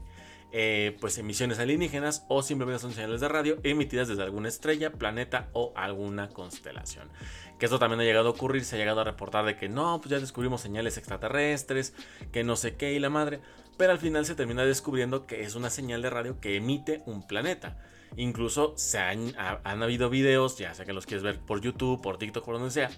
eh, 0.53 0.97
pues 1.01 1.19
emisiones 1.19 1.59
alienígenas 1.59 2.25
o 2.29 2.43
simplemente 2.43 2.81
son 2.81 2.93
señales 2.93 3.21
de 3.21 3.29
radio 3.29 3.59
emitidas 3.63 4.09
desde 4.09 4.23
alguna 4.23 4.49
estrella, 4.49 4.93
planeta 4.93 5.49
o 5.53 5.73
alguna 5.77 6.29
constelación. 6.29 7.11
Que 7.59 7.67
esto 7.67 7.79
también 7.79 8.01
ha 8.01 8.05
llegado 8.05 8.29
a 8.29 8.33
ocurrir, 8.33 8.65
se 8.65 8.77
ha 8.77 8.79
llegado 8.79 9.01
a 9.01 9.05
reportar 9.05 9.45
de 9.45 9.57
que 9.57 9.69
no, 9.69 9.99
pues 10.01 10.11
ya 10.11 10.21
descubrimos 10.21 10.61
señales 10.61 10.99
extraterrestres, 10.99 11.95
que 12.33 12.45
no 12.45 12.57
sé 12.57 12.77
qué 12.77 12.93
y 12.93 12.99
la 12.99 13.11
madre, 13.11 13.41
pero 13.77 13.93
al 13.93 13.99
final 13.99 14.25
se 14.25 14.35
termina 14.35 14.65
descubriendo 14.65 15.27
que 15.27 15.43
es 15.43 15.55
una 15.55 15.71
señal 15.71 16.03
de 16.03 16.11
radio 16.11 16.41
que 16.41 16.57
emite 16.57 17.03
un 17.07 17.27
planeta. 17.27 17.77
Incluso 18.17 18.75
se 18.77 18.99
han, 18.99 19.35
habido 19.65 20.09
videos, 20.09 20.57
ya 20.59 20.73
sea 20.75 20.85
que 20.87 20.93
los 20.93 21.07
quieres 21.07 21.23
ver 21.23 21.41
por 21.41 21.61
YouTube, 21.61 22.01
por 22.01 22.19
TikTok, 22.19 22.45
por 22.45 22.55
donde 22.55 22.71
sea, 22.71 22.91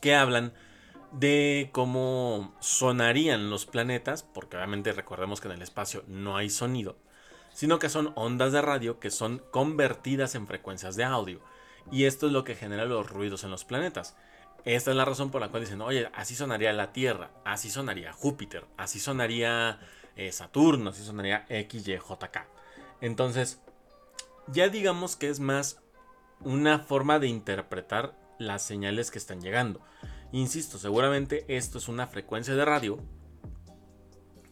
que 0.00 0.14
hablan 0.14 0.52
de 1.12 1.70
cómo 1.72 2.54
sonarían 2.60 3.50
los 3.50 3.66
planetas, 3.66 4.22
porque 4.22 4.56
obviamente 4.56 4.92
recordemos 4.92 5.40
que 5.40 5.48
en 5.48 5.54
el 5.54 5.62
espacio 5.62 6.04
no 6.06 6.36
hay 6.36 6.50
sonido, 6.50 6.96
sino 7.52 7.78
que 7.78 7.88
son 7.88 8.12
ondas 8.14 8.52
de 8.52 8.62
radio 8.62 9.00
que 9.00 9.10
son 9.10 9.42
convertidas 9.50 10.34
en 10.34 10.46
frecuencias 10.46 10.96
de 10.96 11.04
audio. 11.04 11.40
Y 11.90 12.04
esto 12.04 12.26
es 12.26 12.32
lo 12.32 12.44
que 12.44 12.54
genera 12.54 12.84
los 12.84 13.08
ruidos 13.08 13.44
en 13.44 13.50
los 13.50 13.64
planetas. 13.64 14.16
Esta 14.64 14.90
es 14.90 14.96
la 14.96 15.04
razón 15.04 15.30
por 15.30 15.40
la 15.40 15.48
cual 15.48 15.62
dicen, 15.62 15.80
oye, 15.80 16.10
así 16.14 16.34
sonaría 16.34 16.72
la 16.72 16.92
Tierra, 16.92 17.30
así 17.44 17.70
sonaría 17.70 18.12
Júpiter, 18.12 18.66
así 18.76 19.00
sonaría 19.00 19.80
eh, 20.16 20.32
Saturno, 20.32 20.90
así 20.90 21.04
sonaría 21.04 21.46
XYJK. 21.48 22.46
Entonces, 23.00 23.60
ya 24.48 24.68
digamos 24.68 25.16
que 25.16 25.28
es 25.30 25.40
más 25.40 25.80
una 26.40 26.80
forma 26.80 27.18
de 27.18 27.28
interpretar 27.28 28.14
las 28.38 28.62
señales 28.62 29.10
que 29.10 29.18
están 29.18 29.40
llegando. 29.40 29.80
Insisto, 30.32 30.78
seguramente 30.78 31.44
esto 31.48 31.78
es 31.78 31.88
una 31.88 32.06
frecuencia 32.06 32.54
de 32.54 32.64
radio, 32.64 32.98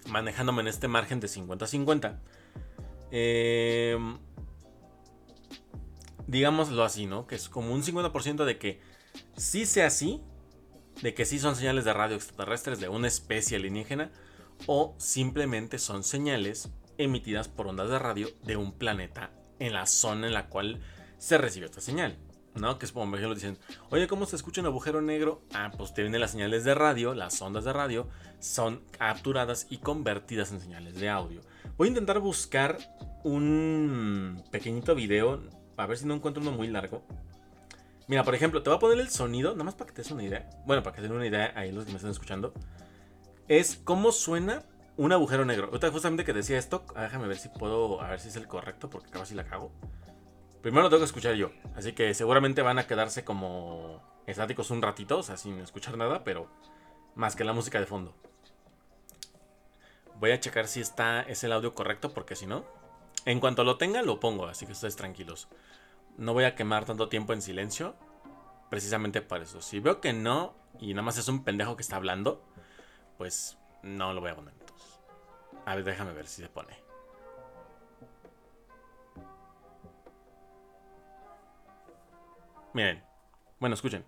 manejándome 0.09 0.63
en 0.63 0.69
este 0.69 0.89
margen 0.89 1.21
de 1.21 1.29
50-50. 1.29 2.19
Em, 3.11 4.19
digámoslo 6.27 6.83
así, 6.83 7.07
¿no? 7.07 7.27
Que 7.27 7.35
es 7.35 7.49
como 7.49 7.75
un 7.75 7.83
50% 7.83 8.45
de 8.45 8.59
que 8.59 8.81
sí 9.37 9.67
sea 9.67 9.89
así, 9.89 10.23
de 11.03 11.15
que 11.15 11.27
sí 11.27 11.39
son 11.39 11.57
señales 11.57 11.85
de 11.85 11.93
radio 11.93 12.17
extraterrestres 12.17 12.81
de 12.81 12.89
una 12.89 13.09
especie 13.09 13.59
alienígena, 13.59 14.11
o 14.67 14.95
simplemente 14.99 15.79
son 15.79 16.03
señales 16.03 16.71
emitidas 16.97 17.49
por 17.49 17.67
ondas 17.67 17.91
de 17.91 17.99
radio 17.99 18.29
de 18.45 18.57
un 18.57 18.73
planeta 18.73 19.31
en 19.59 19.75
la 19.75 19.85
zona 19.85 20.27
en 20.27 20.33
la 20.33 20.49
cual 20.49 20.81
se 21.19 21.37
recibió 21.37 21.67
esta 21.67 21.83
señal. 21.83 22.17
¿No? 22.57 22.79
Que 22.79 22.87
es 22.87 22.93
como, 22.93 23.11
por 23.11 23.19
ejemplo, 23.19 23.35
dicen, 23.35 23.59
oye, 23.91 24.07
¿cómo 24.07 24.27
se 24.27 24.37
escucha 24.37 24.61
un 24.61 24.67
agujero 24.67 25.01
negro? 25.01 25.43
Ah, 25.55 25.71
pues 25.77 25.95
te 25.95 26.03
vienen 26.03 26.21
las 26.21 26.33
señales 26.33 26.65
de 26.65 26.75
radio, 26.75 27.15
las 27.15 27.41
ondas 27.41 27.65
de 27.65 27.73
radio, 27.73 28.09
son 28.39 28.83
capturadas 28.91 29.67
y 29.71 29.79
convertidas 29.79 30.53
en 30.53 30.61
señales 30.61 30.97
de 30.97 31.09
audio. 31.09 31.41
Voy 31.77 31.89
a 31.89 31.91
intentar 31.91 32.21
buscar 32.21 32.79
un 33.25 34.43
pequeñito 34.51 34.95
video, 34.95 35.43
a 35.77 35.87
ver 35.87 35.99
si 35.99 36.07
no 36.07 36.15
encuentro 36.15 36.43
uno 36.43 36.53
muy 36.53 36.69
largo. 36.69 37.03
Mira, 38.09 38.23
por 38.23 38.35
ejemplo, 38.35 38.63
te 38.63 38.71
voy 38.71 38.77
a 38.77 38.81
poner 38.81 39.01
el 39.01 39.09
sonido, 39.09 39.53
nada 39.53 39.65
más 39.65 39.75
para 39.75 39.89
que 39.89 39.97
te 39.97 40.03
des 40.03 40.11
una 40.13 40.23
idea. 40.23 40.49
Bueno, 40.65 40.83
para 40.83 40.95
que 40.95 41.03
te 41.03 41.09
den 41.09 41.17
una 41.17 41.27
idea 41.27 41.53
ahí 41.57 41.73
los 41.73 41.85
que 41.85 41.91
me 41.91 41.97
están 41.97 42.13
escuchando. 42.13 42.55
Es 43.49 43.77
cómo 43.83 44.13
suena 44.13 44.63
un 44.97 45.13
agujero 45.13 45.45
negro. 45.45 45.67
Ahorita 45.67 45.91
justamente 45.91 46.25
que 46.25 46.33
decía 46.33 46.59
esto, 46.59 46.85
ah, 46.95 47.03
déjame 47.03 47.27
ver 47.27 47.37
si 47.37 47.49
puedo, 47.49 48.01
a 48.01 48.09
ver 48.09 48.21
si 48.21 48.29
es 48.29 48.37
el 48.37 48.47
correcto, 48.47 48.89
porque 48.89 49.11
casi 49.11 49.35
la 49.35 49.45
cago. 49.45 49.73
Primero 50.67 50.83
lo 50.83 50.89
tengo 50.89 51.03
que 51.03 51.05
escuchar 51.05 51.37
yo, 51.37 51.53
así 51.77 51.93
que 51.93 52.13
seguramente 52.13 52.61
van 52.61 52.81
a 52.81 52.89
quedarse 52.89 53.25
como 53.25 54.03
estáticos 54.27 54.73
un 54.73 54.83
ratito, 54.83 55.19
o 55.19 55.23
sea, 55.23 55.37
sin 55.37 55.61
escuchar 55.61 55.97
nada, 55.97 56.25
pero 56.25 56.49
más 57.15 57.37
que 57.37 57.45
la 57.45 57.53
música 57.53 57.79
de 57.79 57.87
fondo. 57.87 58.17
Voy 60.19 60.33
a 60.33 60.41
checar 60.41 60.67
si 60.67 60.81
está 60.81 61.23
es 61.23 61.45
el 61.45 61.53
audio 61.53 61.73
correcto, 61.73 62.13
porque 62.13 62.35
si 62.35 62.49
no, 62.49 62.65
en 63.27 63.39
cuanto 63.39 63.63
lo 63.63 63.77
tenga 63.77 64.03
lo 64.03 64.19
pongo, 64.19 64.49
así 64.49 64.67
que 64.67 64.73
ustedes 64.73 64.97
tranquilos. 64.97 65.47
No 66.17 66.33
voy 66.33 66.43
a 66.43 66.57
quemar 66.57 66.85
tanto 66.85 67.09
tiempo 67.09 67.33
en 67.33 67.43
silencio, 67.43 67.95
precisamente 68.69 69.23
para 69.23 69.45
eso. 69.45 69.63
Si 69.63 69.79
veo 69.79 70.01
que 70.01 70.15
no 70.15 70.57
y 70.81 70.95
nada 70.95 71.03
más 71.05 71.17
es 71.17 71.29
un 71.29 71.45
pendejo 71.45 71.77
que 71.77 71.83
está 71.83 71.95
hablando, 71.95 72.43
pues 73.19 73.57
no 73.85 74.13
lo 74.15 74.21
voy 74.21 74.31
a 74.31 74.35
poner 74.35 74.53
entonces. 74.59 74.99
A 75.65 75.77
ver, 75.77 75.85
déjame 75.85 76.13
ver 76.13 76.27
si 76.27 76.43
se 76.43 76.49
pone. 76.49 76.86
Miren. 82.77 83.03
Bueno, 83.59 83.75
escuchen. 83.75 84.05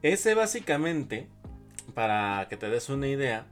Ese 0.00 0.34
básicamente, 0.34 1.28
para 1.92 2.48
que 2.48 2.56
te 2.56 2.70
des 2.70 2.88
una 2.88 3.06
idea. 3.06 3.44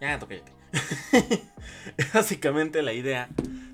Ya, 0.00 0.18
toqué. 0.18 0.42
es 1.96 2.12
básicamente 2.12 2.82
la 2.82 2.92
idea 2.92 3.28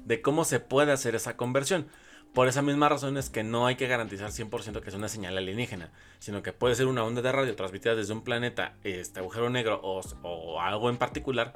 de 0.04 0.20
cómo 0.22 0.44
se 0.44 0.60
puede 0.60 0.92
hacer 0.92 1.14
esa 1.14 1.36
conversión. 1.36 1.86
Por 2.34 2.46
esa 2.46 2.62
misma 2.62 2.88
razón 2.88 3.16
es 3.16 3.30
que 3.30 3.42
no 3.42 3.66
hay 3.66 3.76
que 3.76 3.88
garantizar 3.88 4.30
100% 4.30 4.80
que 4.80 4.88
es 4.88 4.94
una 4.94 5.08
señal 5.08 5.36
alienígena, 5.36 5.90
sino 6.18 6.42
que 6.42 6.52
puede 6.52 6.74
ser 6.74 6.86
una 6.86 7.02
onda 7.02 7.22
de 7.22 7.32
radio 7.32 7.56
transmitida 7.56 7.94
desde 7.94 8.12
un 8.12 8.22
planeta, 8.22 8.74
este 8.84 9.20
agujero 9.20 9.50
negro 9.50 9.80
o, 9.82 10.60
algo 10.60 10.90
en 10.90 10.98
particular 10.98 11.52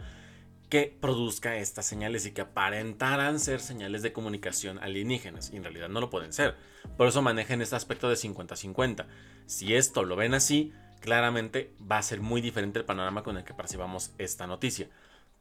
que 0.69 0.97
produzca 1.01 1.57
estas 1.57 1.85
señales 1.85 2.25
y 2.25 2.33
que 2.33 2.41
aparentaran 2.41 3.39
ser 3.39 3.61
señales 3.61 4.01
de 4.03 4.13
comunicación 4.13 4.79
alienígenas. 4.79 5.51
Y 5.53 5.57
en 5.59 5.65
realidad 5.65 5.91
no 5.91 6.01
lo 6.01 6.09
pueden 6.09 6.33
ser. 6.33 6.57
Por 6.97 7.07
eso 7.07 7.21
manejan 7.21 7.61
este 7.61 7.77
aspecto 7.77 8.09
de 8.09 8.17
50-50. 8.17 9.05
Si 9.45 9.75
esto 9.75 10.03
lo 10.03 10.17
ven 10.17 10.33
así, 10.33 10.73
claramente 11.01 11.75
va 11.79 11.99
a 11.99 12.03
ser 12.03 12.23
muy 12.23 12.41
diferente 12.41 12.79
el 12.79 12.87
panorama 12.87 13.23
con 13.23 13.37
el 13.37 13.45
que 13.45 13.53
percibamos 13.53 14.13
esta 14.17 14.47
noticia. 14.47 14.89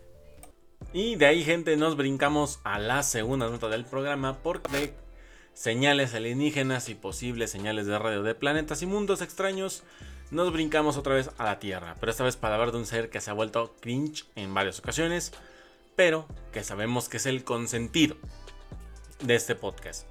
Y 0.92 1.16
de 1.16 1.24
ahí, 1.24 1.42
gente, 1.42 1.74
nos 1.78 1.96
brincamos 1.96 2.60
a 2.64 2.78
la 2.78 3.02
segunda 3.02 3.48
nota 3.48 3.68
del 3.68 3.86
programa 3.86 4.36
porque 4.42 4.92
señales 5.54 6.14
alienígenas 6.14 6.90
y 6.90 6.94
posibles 6.94 7.50
señales 7.50 7.86
de 7.86 7.98
radio 7.98 8.22
de 8.22 8.34
planetas 8.34 8.82
y 8.82 8.86
mundos 8.86 9.22
extraños, 9.22 9.84
nos 10.30 10.52
brincamos 10.52 10.98
otra 10.98 11.14
vez 11.14 11.30
a 11.38 11.44
la 11.44 11.58
Tierra, 11.60 11.96
pero 11.98 12.10
esta 12.10 12.24
vez 12.24 12.36
para 12.36 12.56
hablar 12.56 12.72
de 12.72 12.78
un 12.78 12.86
ser 12.86 13.08
que 13.08 13.22
se 13.22 13.30
ha 13.30 13.34
vuelto 13.34 13.74
cringe 13.80 14.26
en 14.34 14.52
varias 14.52 14.80
ocasiones 14.80 15.32
pero 15.96 16.26
que 16.52 16.62
sabemos 16.62 17.08
que 17.08 17.16
es 17.16 17.26
el 17.26 17.42
consentido 17.42 18.16
de 19.20 19.34
este 19.34 19.54
podcast. 19.54 20.06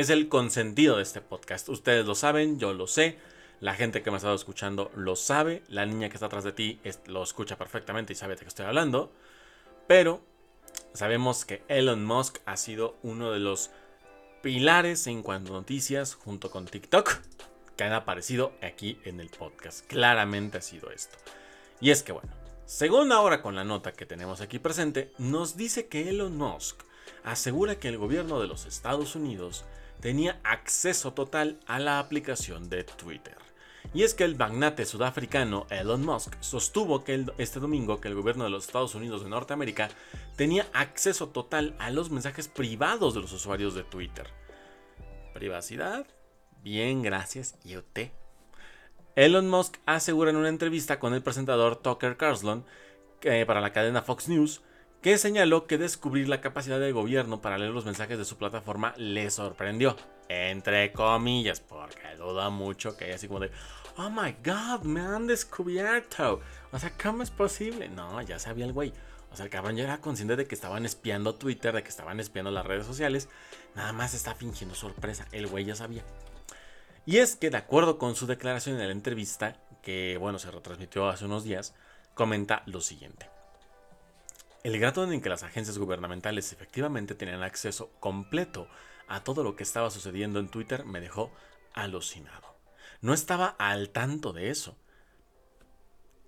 Es 0.00 0.08
el 0.08 0.30
consentido 0.30 0.96
de 0.96 1.02
este 1.02 1.20
podcast. 1.20 1.68
Ustedes 1.68 2.06
lo 2.06 2.14
saben, 2.14 2.58
yo 2.58 2.72
lo 2.72 2.86
sé. 2.86 3.18
La 3.60 3.74
gente 3.74 4.02
que 4.02 4.10
me 4.10 4.14
ha 4.14 4.16
estado 4.16 4.34
escuchando 4.34 4.90
lo 4.96 5.14
sabe. 5.14 5.62
La 5.68 5.84
niña 5.84 6.08
que 6.08 6.14
está 6.14 6.24
atrás 6.24 6.42
de 6.42 6.52
ti 6.52 6.80
lo 7.04 7.22
escucha 7.22 7.58
perfectamente 7.58 8.14
y 8.14 8.16
sabe 8.16 8.34
de 8.34 8.40
qué 8.40 8.48
estoy 8.48 8.64
hablando. 8.64 9.12
Pero 9.86 10.22
sabemos 10.94 11.44
que 11.44 11.62
Elon 11.68 12.02
Musk 12.02 12.38
ha 12.46 12.56
sido 12.56 12.96
uno 13.02 13.30
de 13.30 13.40
los 13.40 13.72
pilares 14.40 15.06
en 15.06 15.22
cuanto 15.22 15.52
a 15.52 15.58
noticias 15.58 16.14
junto 16.14 16.50
con 16.50 16.64
TikTok 16.64 17.18
que 17.76 17.84
han 17.84 17.92
aparecido 17.92 18.54
aquí 18.62 18.98
en 19.04 19.20
el 19.20 19.28
podcast. 19.28 19.86
Claramente 19.86 20.56
ha 20.56 20.62
sido 20.62 20.90
esto. 20.92 21.18
Y 21.78 21.90
es 21.90 22.02
que 22.02 22.12
bueno, 22.12 22.32
según 22.64 23.12
ahora 23.12 23.42
con 23.42 23.54
la 23.54 23.64
nota 23.64 23.92
que 23.92 24.06
tenemos 24.06 24.40
aquí 24.40 24.58
presente, 24.58 25.12
nos 25.18 25.58
dice 25.58 25.88
que 25.88 26.08
Elon 26.08 26.38
Musk 26.38 26.84
asegura 27.22 27.78
que 27.78 27.88
el 27.88 27.98
gobierno 27.98 28.40
de 28.40 28.46
los 28.46 28.64
Estados 28.64 29.14
Unidos 29.14 29.66
tenía 30.00 30.40
acceso 30.44 31.12
total 31.12 31.60
a 31.66 31.78
la 31.78 31.98
aplicación 31.98 32.68
de 32.68 32.84
Twitter. 32.84 33.36
Y 33.92 34.04
es 34.04 34.14
que 34.14 34.24
el 34.24 34.36
magnate 34.36 34.84
sudafricano 34.84 35.66
Elon 35.70 36.04
Musk 36.04 36.36
sostuvo 36.40 37.02
que 37.02 37.24
este 37.38 37.60
domingo 37.60 38.00
que 38.00 38.08
el 38.08 38.14
gobierno 38.14 38.44
de 38.44 38.50
los 38.50 38.66
Estados 38.66 38.94
Unidos 38.94 39.24
de 39.24 39.30
Norteamérica 39.30 39.88
tenía 40.36 40.66
acceso 40.72 41.28
total 41.28 41.74
a 41.78 41.90
los 41.90 42.10
mensajes 42.10 42.46
privados 42.48 43.14
de 43.14 43.20
los 43.20 43.32
usuarios 43.32 43.74
de 43.74 43.82
Twitter. 43.82 44.26
¿Privacidad? 45.34 46.06
Bien, 46.62 47.02
gracias. 47.02 47.56
¿Y 47.64 47.76
usted? 47.76 48.10
Elon 49.16 49.48
Musk 49.48 49.78
asegura 49.86 50.30
en 50.30 50.36
una 50.36 50.48
entrevista 50.48 51.00
con 51.00 51.14
el 51.14 51.22
presentador 51.22 51.76
Tucker 51.76 52.16
Carlson 52.16 52.64
para 53.46 53.60
la 53.60 53.72
cadena 53.72 54.02
Fox 54.02 54.28
News 54.28 54.62
que 55.00 55.16
señaló 55.16 55.66
que 55.66 55.78
descubrir 55.78 56.28
la 56.28 56.40
capacidad 56.40 56.78
del 56.78 56.92
gobierno 56.92 57.40
para 57.40 57.56
leer 57.56 57.72
los 57.72 57.86
mensajes 57.86 58.18
de 58.18 58.24
su 58.24 58.36
plataforma 58.36 58.94
le 58.96 59.30
sorprendió. 59.30 59.96
Entre 60.28 60.92
comillas, 60.92 61.60
porque 61.60 62.16
duda 62.16 62.50
mucho 62.50 62.96
que 62.96 63.06
haya 63.06 63.14
así 63.14 63.26
como 63.26 63.40
de, 63.40 63.50
oh 63.96 64.10
my 64.10 64.36
god, 64.44 64.84
me 64.84 65.00
han 65.00 65.26
descubierto. 65.26 66.40
O 66.70 66.78
sea, 66.78 66.92
¿cómo 67.02 67.22
es 67.22 67.30
posible? 67.30 67.88
No, 67.88 68.20
ya 68.22 68.38
sabía 68.38 68.66
el 68.66 68.72
güey. 68.72 68.92
O 69.32 69.36
sea, 69.36 69.44
el 69.44 69.50
cabrón 69.50 69.76
ya 69.76 69.84
era 69.84 70.00
consciente 70.00 70.36
de 70.36 70.46
que 70.46 70.54
estaban 70.54 70.84
espiando 70.84 71.34
Twitter, 71.34 71.72
de 71.72 71.82
que 71.82 71.88
estaban 71.88 72.20
espiando 72.20 72.50
las 72.50 72.66
redes 72.66 72.86
sociales. 72.86 73.28
Nada 73.74 73.92
más 73.92 74.12
está 74.12 74.34
fingiendo 74.34 74.74
sorpresa. 74.74 75.26
El 75.32 75.46
güey 75.46 75.64
ya 75.64 75.76
sabía. 75.76 76.04
Y 77.06 77.18
es 77.18 77.36
que, 77.36 77.50
de 77.50 77.56
acuerdo 77.56 77.96
con 77.96 78.16
su 78.16 78.26
declaración 78.26 78.78
en 78.78 78.86
la 78.86 78.92
entrevista, 78.92 79.56
que 79.82 80.16
bueno, 80.18 80.38
se 80.38 80.50
retransmitió 80.50 81.08
hace 81.08 81.24
unos 81.24 81.44
días, 81.44 81.74
comenta 82.14 82.62
lo 82.66 82.80
siguiente. 82.80 83.39
El 84.62 84.78
grado 84.78 85.10
en 85.10 85.20
que 85.22 85.30
las 85.30 85.42
agencias 85.42 85.78
gubernamentales 85.78 86.52
efectivamente 86.52 87.14
tenían 87.14 87.42
acceso 87.42 87.90
completo 87.98 88.68
a 89.08 89.24
todo 89.24 89.42
lo 89.42 89.56
que 89.56 89.62
estaba 89.62 89.90
sucediendo 89.90 90.38
en 90.38 90.48
Twitter 90.48 90.84
me 90.84 91.00
dejó 91.00 91.32
alucinado. 91.72 92.54
No 93.00 93.14
estaba 93.14 93.46
al 93.58 93.88
tanto 93.88 94.32
de 94.34 94.50
eso. 94.50 94.76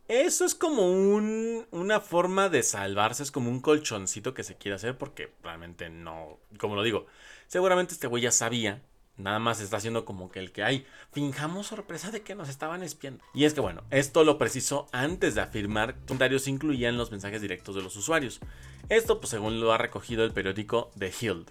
Eso 0.08 0.44
es 0.44 0.54
como 0.54 0.90
un, 0.90 1.66
una 1.70 2.00
forma 2.00 2.48
de 2.48 2.62
salvarse, 2.62 3.22
es 3.22 3.30
como 3.30 3.50
un 3.50 3.60
colchoncito 3.60 4.34
que 4.34 4.44
se 4.44 4.56
quiere 4.56 4.76
hacer 4.76 4.96
porque 4.96 5.32
realmente 5.42 5.90
no, 5.90 6.38
como 6.58 6.74
lo 6.74 6.82
digo, 6.82 7.06
seguramente 7.46 7.94
este 7.94 8.06
güey 8.06 8.22
ya 8.22 8.32
sabía 8.32 8.82
Nada 9.16 9.38
más 9.38 9.60
está 9.60 9.76
haciendo 9.76 10.04
como 10.04 10.30
que 10.30 10.40
el 10.40 10.52
que 10.52 10.62
hay. 10.62 10.86
Fingamos 11.12 11.66
sorpresa 11.66 12.10
de 12.10 12.22
que 12.22 12.34
nos 12.34 12.48
estaban 12.48 12.82
espiando. 12.82 13.22
Y 13.34 13.44
es 13.44 13.54
que 13.54 13.60
bueno, 13.60 13.82
esto 13.90 14.24
lo 14.24 14.38
precisó 14.38 14.88
antes 14.92 15.34
de 15.34 15.42
afirmar 15.42 15.94
que 15.94 16.00
los 16.00 16.06
comentarios 16.06 16.48
incluían 16.48 16.96
los 16.96 17.10
mensajes 17.10 17.42
directos 17.42 17.74
de 17.74 17.82
los 17.82 17.96
usuarios. 17.96 18.40
Esto, 18.88 19.20
pues 19.20 19.30
según 19.30 19.60
lo 19.60 19.72
ha 19.72 19.78
recogido 19.78 20.24
el 20.24 20.32
periódico 20.32 20.90
The 20.98 21.12
Hill. 21.20 21.46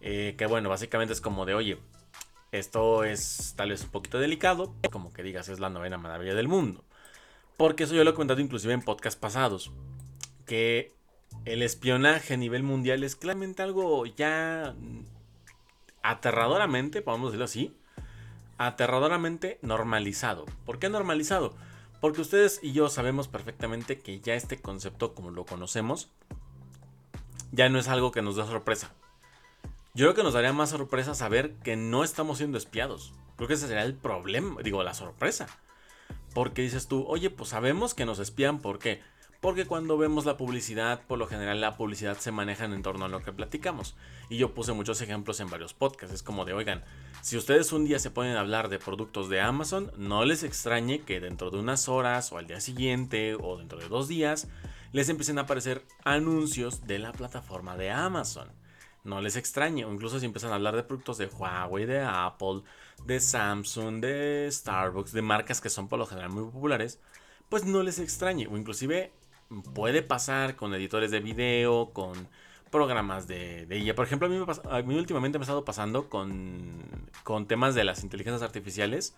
Eh, 0.00 0.34
que 0.38 0.46
bueno, 0.46 0.70
básicamente 0.70 1.12
es 1.12 1.20
como 1.20 1.44
de, 1.44 1.54
oye, 1.54 1.78
esto 2.52 3.04
es 3.04 3.54
tal 3.56 3.70
vez 3.70 3.84
un 3.84 3.90
poquito 3.90 4.18
delicado, 4.18 4.74
como 4.90 5.12
que 5.12 5.22
digas 5.22 5.48
es 5.48 5.60
la 5.60 5.70
novena 5.70 5.98
maravilla 5.98 6.34
del 6.34 6.48
mundo. 6.48 6.82
Porque 7.56 7.84
eso 7.84 7.94
yo 7.94 8.04
lo 8.04 8.10
he 8.10 8.14
comentado 8.14 8.40
inclusive 8.40 8.72
en 8.72 8.82
podcasts 8.82 9.20
pasados. 9.20 9.70
Que 10.46 10.94
el 11.44 11.62
espionaje 11.62 12.34
a 12.34 12.36
nivel 12.38 12.62
mundial 12.62 13.04
es 13.04 13.16
claramente 13.16 13.62
algo 13.62 14.06
ya 14.06 14.74
aterradoramente, 16.02 17.02
podemos 17.02 17.30
decirlo 17.30 17.44
así, 17.44 17.76
aterradoramente 18.58 19.58
normalizado. 19.62 20.46
¿Por 20.66 20.78
qué 20.78 20.88
normalizado? 20.88 21.54
Porque 22.00 22.20
ustedes 22.20 22.60
y 22.62 22.72
yo 22.72 22.88
sabemos 22.88 23.28
perfectamente 23.28 23.98
que 23.98 24.20
ya 24.20 24.34
este 24.34 24.60
concepto 24.60 25.14
como 25.14 25.30
lo 25.30 25.44
conocemos, 25.44 26.10
ya 27.52 27.68
no 27.68 27.78
es 27.78 27.88
algo 27.88 28.12
que 28.12 28.22
nos 28.22 28.36
da 28.36 28.46
sorpresa. 28.46 28.92
Yo 29.92 30.06
creo 30.06 30.14
que 30.14 30.22
nos 30.22 30.34
daría 30.34 30.52
más 30.52 30.70
sorpresa 30.70 31.14
saber 31.14 31.54
que 31.56 31.76
no 31.76 32.04
estamos 32.04 32.38
siendo 32.38 32.58
espiados. 32.58 33.12
Creo 33.36 33.48
que 33.48 33.54
ese 33.54 33.66
sería 33.66 33.82
el 33.82 33.94
problema, 33.94 34.60
digo, 34.62 34.82
la 34.82 34.94
sorpresa. 34.94 35.48
Porque 36.32 36.62
dices 36.62 36.86
tú, 36.86 37.04
oye, 37.08 37.28
pues 37.28 37.50
sabemos 37.50 37.94
que 37.94 38.06
nos 38.06 38.18
espían, 38.18 38.60
¿por 38.60 38.78
qué? 38.78 39.02
Porque 39.40 39.64
cuando 39.64 39.96
vemos 39.96 40.26
la 40.26 40.36
publicidad, 40.36 41.02
por 41.06 41.18
lo 41.18 41.26
general 41.26 41.60
la 41.60 41.76
publicidad 41.76 42.18
se 42.18 42.30
maneja 42.30 42.66
en 42.66 42.82
torno 42.82 43.06
a 43.06 43.08
lo 43.08 43.22
que 43.22 43.32
platicamos. 43.32 43.96
Y 44.28 44.36
yo 44.36 44.52
puse 44.52 44.74
muchos 44.74 45.00
ejemplos 45.00 45.40
en 45.40 45.48
varios 45.48 45.72
podcasts. 45.72 46.14
Es 46.14 46.22
como 46.22 46.44
de, 46.44 46.52
oigan, 46.52 46.84
si 47.22 47.38
ustedes 47.38 47.72
un 47.72 47.86
día 47.86 47.98
se 47.98 48.10
ponen 48.10 48.36
a 48.36 48.40
hablar 48.40 48.68
de 48.68 48.78
productos 48.78 49.30
de 49.30 49.40
Amazon, 49.40 49.92
no 49.96 50.26
les 50.26 50.42
extrañe 50.42 51.00
que 51.00 51.20
dentro 51.20 51.50
de 51.50 51.58
unas 51.58 51.88
horas 51.88 52.32
o 52.32 52.38
al 52.38 52.46
día 52.46 52.60
siguiente 52.60 53.34
o 53.34 53.56
dentro 53.56 53.78
de 53.78 53.88
dos 53.88 54.08
días 54.08 54.46
les 54.92 55.08
empiecen 55.08 55.38
a 55.38 55.42
aparecer 55.42 55.86
anuncios 56.04 56.86
de 56.86 56.98
la 56.98 57.12
plataforma 57.12 57.78
de 57.78 57.90
Amazon. 57.90 58.48
No 59.04 59.22
les 59.22 59.36
extrañe, 59.36 59.86
o 59.86 59.92
incluso 59.94 60.20
si 60.20 60.26
empiezan 60.26 60.52
a 60.52 60.56
hablar 60.56 60.76
de 60.76 60.82
productos 60.82 61.16
de 61.16 61.26
Huawei, 61.26 61.86
de 61.86 62.00
Apple, 62.02 62.60
de 63.06 63.18
Samsung, 63.18 64.00
de 64.00 64.48
Starbucks, 64.50 65.12
de 65.12 65.22
marcas 65.22 65.62
que 65.62 65.70
son 65.70 65.88
por 65.88 65.98
lo 65.98 66.04
general 66.04 66.28
muy 66.28 66.44
populares, 66.44 67.00
pues 67.48 67.64
no 67.64 67.82
les 67.82 67.98
extrañe, 67.98 68.46
o 68.46 68.58
inclusive 68.58 69.12
puede 69.74 70.02
pasar 70.02 70.56
con 70.56 70.74
editores 70.74 71.10
de 71.10 71.20
video, 71.20 71.90
con 71.92 72.28
programas 72.70 73.26
de, 73.26 73.66
ella. 73.70 73.94
Por 73.94 74.06
ejemplo, 74.06 74.26
a 74.26 74.30
mí, 74.30 74.38
me 74.38 74.76
a 74.78 74.82
mí 74.82 74.94
últimamente 74.94 75.38
me 75.38 75.42
ha 75.42 75.44
estado 75.44 75.64
pasando 75.64 76.08
con, 76.08 76.82
con 77.24 77.46
temas 77.46 77.74
de 77.74 77.84
las 77.84 78.02
inteligencias 78.02 78.42
artificiales. 78.42 79.16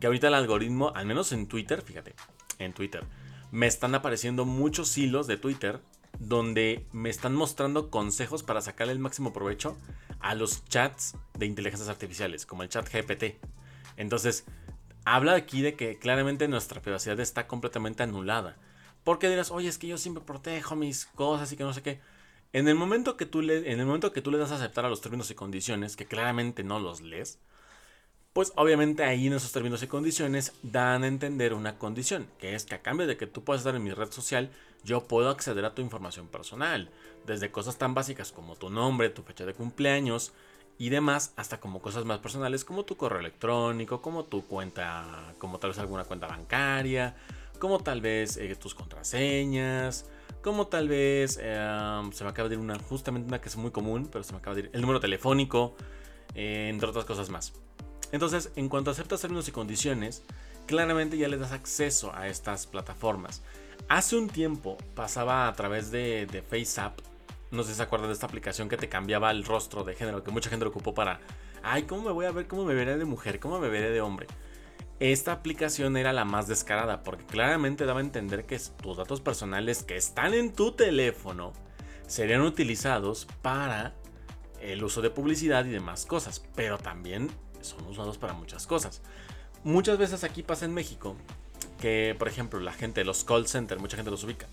Que 0.00 0.06
ahorita 0.06 0.28
el 0.28 0.34
algoritmo, 0.34 0.92
al 0.94 1.06
menos 1.06 1.32
en 1.32 1.46
Twitter, 1.46 1.80
fíjate, 1.80 2.14
en 2.58 2.72
Twitter, 2.72 3.04
me 3.52 3.66
están 3.66 3.94
apareciendo 3.94 4.44
muchos 4.44 4.98
hilos 4.98 5.26
de 5.26 5.36
Twitter 5.36 5.80
donde 6.18 6.86
me 6.92 7.10
están 7.10 7.34
mostrando 7.34 7.90
consejos 7.90 8.42
para 8.42 8.60
sacarle 8.60 8.92
el 8.92 8.98
máximo 8.98 9.32
provecho 9.32 9.76
a 10.20 10.34
los 10.34 10.64
chats 10.64 11.16
de 11.38 11.46
inteligencias 11.46 11.88
artificiales, 11.88 12.46
como 12.46 12.62
el 12.62 12.68
chat 12.68 12.88
GPT. 12.92 13.36
Entonces, 13.96 14.44
habla 15.04 15.34
aquí 15.34 15.62
de 15.62 15.74
que 15.74 15.98
claramente 15.98 16.48
nuestra 16.48 16.80
privacidad 16.80 17.20
está 17.20 17.46
completamente 17.46 18.02
anulada. 18.02 18.56
Porque 19.04 19.28
dirás, 19.28 19.50
oye, 19.50 19.68
es 19.68 19.78
que 19.78 19.86
yo 19.86 19.98
siempre 19.98 20.24
protejo 20.24 20.74
mis 20.76 21.06
cosas 21.06 21.52
y 21.52 21.56
que 21.56 21.64
no 21.64 21.74
sé 21.74 21.82
qué. 21.82 22.00
En 22.52 22.68
el 22.68 22.74
momento 22.74 23.16
que 23.16 23.26
tú 23.26 23.42
le, 23.42 23.70
en 23.70 23.80
el 23.80 23.86
momento 23.86 24.12
que 24.12 24.22
tú 24.22 24.30
le 24.30 24.38
das 24.38 24.50
a 24.52 24.56
aceptar 24.56 24.84
a 24.84 24.88
los 24.88 25.00
términos 25.00 25.30
y 25.30 25.34
condiciones, 25.34 25.96
que 25.96 26.06
claramente 26.06 26.64
no 26.64 26.78
los 26.78 27.00
lees, 27.00 27.38
pues 28.32 28.52
obviamente 28.56 29.04
ahí 29.04 29.28
en 29.28 29.34
esos 29.34 29.52
términos 29.52 29.82
y 29.82 29.86
condiciones 29.86 30.52
dan 30.62 31.04
a 31.04 31.06
entender 31.06 31.54
una 31.54 31.78
condición, 31.78 32.26
que 32.38 32.54
es 32.54 32.64
que 32.64 32.74
a 32.74 32.82
cambio 32.82 33.06
de 33.06 33.16
que 33.16 33.28
tú 33.28 33.44
puedas 33.44 33.60
estar 33.60 33.76
en 33.76 33.84
mi 33.84 33.92
red 33.92 34.10
social, 34.10 34.50
yo 34.82 35.06
puedo 35.06 35.30
acceder 35.30 35.64
a 35.64 35.74
tu 35.74 35.82
información 35.82 36.26
personal, 36.26 36.90
desde 37.26 37.52
cosas 37.52 37.78
tan 37.78 37.94
básicas 37.94 38.32
como 38.32 38.56
tu 38.56 38.70
nombre, 38.70 39.08
tu 39.10 39.22
fecha 39.22 39.46
de 39.46 39.54
cumpleaños 39.54 40.32
y 40.78 40.88
demás, 40.88 41.32
hasta 41.36 41.60
como 41.60 41.80
cosas 41.80 42.04
más 42.04 42.18
personales 42.18 42.64
como 42.64 42.84
tu 42.84 42.96
correo 42.96 43.20
electrónico, 43.20 44.02
como 44.02 44.24
tu 44.24 44.44
cuenta, 44.46 45.34
como 45.38 45.60
tal 45.60 45.70
vez 45.70 45.78
alguna 45.78 46.04
cuenta 46.04 46.26
bancaria, 46.26 47.14
como 47.58 47.78
tal 47.80 48.00
vez 48.00 48.36
eh, 48.36 48.54
tus 48.56 48.74
contraseñas, 48.74 50.06
como 50.42 50.66
tal 50.66 50.88
vez 50.88 51.38
em, 51.40 52.12
se 52.12 52.24
me 52.24 52.30
acaba 52.30 52.48
de 52.48 52.56
ir 52.56 52.60
una, 52.60 52.78
justamente 52.78 53.28
una 53.28 53.40
que 53.40 53.48
es 53.48 53.56
muy 53.56 53.70
común, 53.70 54.08
pero 54.10 54.24
se 54.24 54.32
me 54.32 54.38
acaba 54.38 54.54
de 54.54 54.62
ir 54.62 54.70
el 54.72 54.80
número 54.80 55.00
telefónico, 55.00 55.74
eh, 56.34 56.68
entre 56.70 56.88
otras 56.88 57.04
cosas 57.04 57.30
más. 57.30 57.54
Entonces, 58.12 58.52
en 58.56 58.68
cuanto 58.68 58.90
aceptas 58.90 59.20
términos 59.20 59.48
y 59.48 59.52
condiciones, 59.52 60.22
claramente 60.66 61.16
ya 61.16 61.28
le 61.28 61.38
das 61.38 61.52
acceso 61.52 62.14
a 62.14 62.28
estas 62.28 62.66
plataformas. 62.66 63.42
Hace 63.88 64.16
un 64.16 64.28
tiempo 64.28 64.76
pasaba 64.94 65.48
a 65.48 65.52
través 65.54 65.90
de, 65.90 66.26
de 66.26 66.42
FaceApp, 66.42 67.00
no 67.50 67.62
sé 67.62 67.70
si 67.70 67.76
se 67.76 67.82
acuerdan 67.82 68.08
de 68.08 68.14
esta 68.14 68.26
aplicación 68.26 68.68
que 68.68 68.76
te 68.76 68.88
cambiaba 68.88 69.30
el 69.30 69.44
rostro 69.44 69.84
de 69.84 69.94
género, 69.94 70.22
que 70.24 70.30
mucha 70.30 70.50
gente 70.50 70.64
lo 70.64 70.70
ocupó 70.70 70.94
para, 70.94 71.20
ay, 71.62 71.84
¿cómo 71.84 72.02
me 72.02 72.10
voy 72.10 72.26
a 72.26 72.32
ver? 72.32 72.46
¿Cómo 72.46 72.64
me 72.64 72.74
veré 72.74 72.98
de 72.98 73.04
mujer? 73.04 73.40
¿Cómo 73.40 73.58
me 73.58 73.68
veré 73.68 73.90
de 73.90 74.00
hombre? 74.00 74.26
Esta 75.00 75.32
aplicación 75.32 75.96
era 75.96 76.12
la 76.12 76.24
más 76.24 76.46
descarada 76.46 77.02
porque 77.02 77.24
claramente 77.24 77.84
daba 77.84 78.00
a 78.00 78.02
entender 78.02 78.46
que 78.46 78.60
tus 78.80 78.96
datos 78.96 79.20
personales 79.20 79.82
que 79.82 79.96
están 79.96 80.34
en 80.34 80.52
tu 80.52 80.72
teléfono 80.72 81.52
serían 82.06 82.42
utilizados 82.42 83.26
para 83.42 83.94
el 84.60 84.82
uso 84.84 85.02
de 85.02 85.10
publicidad 85.10 85.64
y 85.64 85.70
demás 85.70 86.06
cosas, 86.06 86.42
pero 86.54 86.78
también 86.78 87.30
son 87.60 87.84
usados 87.86 88.18
para 88.18 88.34
muchas 88.34 88.66
cosas. 88.66 89.02
Muchas 89.64 89.98
veces 89.98 90.24
aquí 90.24 90.42
pasa 90.42 90.64
en 90.64 90.74
México 90.74 91.16
que, 91.80 92.14
por 92.18 92.28
ejemplo, 92.28 92.60
la 92.60 92.72
gente 92.72 93.00
de 93.00 93.04
los 93.04 93.24
call 93.24 93.48
centers, 93.48 93.80
mucha 93.80 93.96
gente 93.96 94.10
los 94.10 94.22
ubica. 94.24 94.46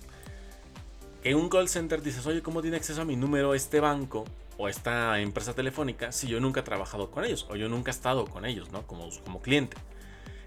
En 1.24 1.38
un 1.38 1.50
call 1.50 1.70
center 1.70 2.02
dices, 2.02 2.26
oye, 2.26 2.42
¿cómo 2.42 2.62
tiene 2.62 2.78
acceso 2.78 3.02
a 3.02 3.06
mi 3.06 3.16
número 3.16 3.54
este 3.54 3.80
banco 3.80 4.26
o 4.58 4.68
esta 4.68 5.20
empresa 5.20 5.54
telefónica 5.54 6.12
si 6.12 6.28
yo 6.28 6.40
nunca 6.40 6.62
he 6.62 6.64
trabajado 6.64 7.12
con 7.12 7.26
ellos 7.26 7.46
o 7.50 7.56
yo 7.56 7.70
nunca 7.70 7.92
he 7.92 7.94
estado 7.94 8.26
con 8.26 8.46
ellos, 8.46 8.72
¿no? 8.72 8.88
Como, 8.88 9.08
como 9.24 9.40
cliente 9.42 9.78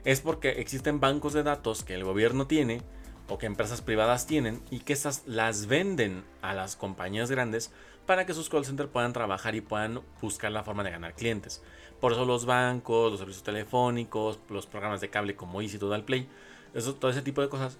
es 0.05 0.21
porque 0.21 0.61
existen 0.61 1.01
bancos 1.01 1.33
de 1.33 1.43
datos 1.43 1.83
que 1.83 1.95
el 1.95 2.05
gobierno 2.05 2.47
tiene 2.47 2.83
o 3.29 3.38
que 3.38 3.47
empresas 3.47 3.81
privadas 3.81 4.27
tienen 4.27 4.62
y 4.71 4.81
que 4.81 4.93
esas 4.93 5.23
las 5.27 5.67
venden 5.67 6.25
a 6.43 6.55
las 6.55 6.77
compañías 6.77 7.31
grandes 7.31 7.73
para 8.07 8.27
que 8.27 8.35
sus 8.35 8.51
call 8.51 8.67
centers 8.67 8.90
puedan 8.90 9.14
trabajar 9.14 9.55
y 9.55 9.62
puedan 9.62 10.03
buscar 10.21 10.53
la 10.53 10.62
forma 10.62 10.85
de 10.85 10.90
ganar 10.90 11.14
clientes. 11.14 11.62
Por 12.01 12.12
eso 12.12 12.27
los 12.27 12.45
bancos, 12.45 13.11
los 13.11 13.21
servicios 13.21 13.45
telefónicos, 13.45 14.38
los 14.51 14.67
programas 14.67 15.01
de 15.01 15.09
cable 15.09 15.37
como 15.37 15.62
Easy 15.62 15.79
Total 15.79 16.05
Play, 16.05 16.29
eso, 16.75 16.95
todo 16.95 17.11
ese 17.11 17.23
tipo 17.23 17.40
de 17.40 17.49
cosas 17.49 17.79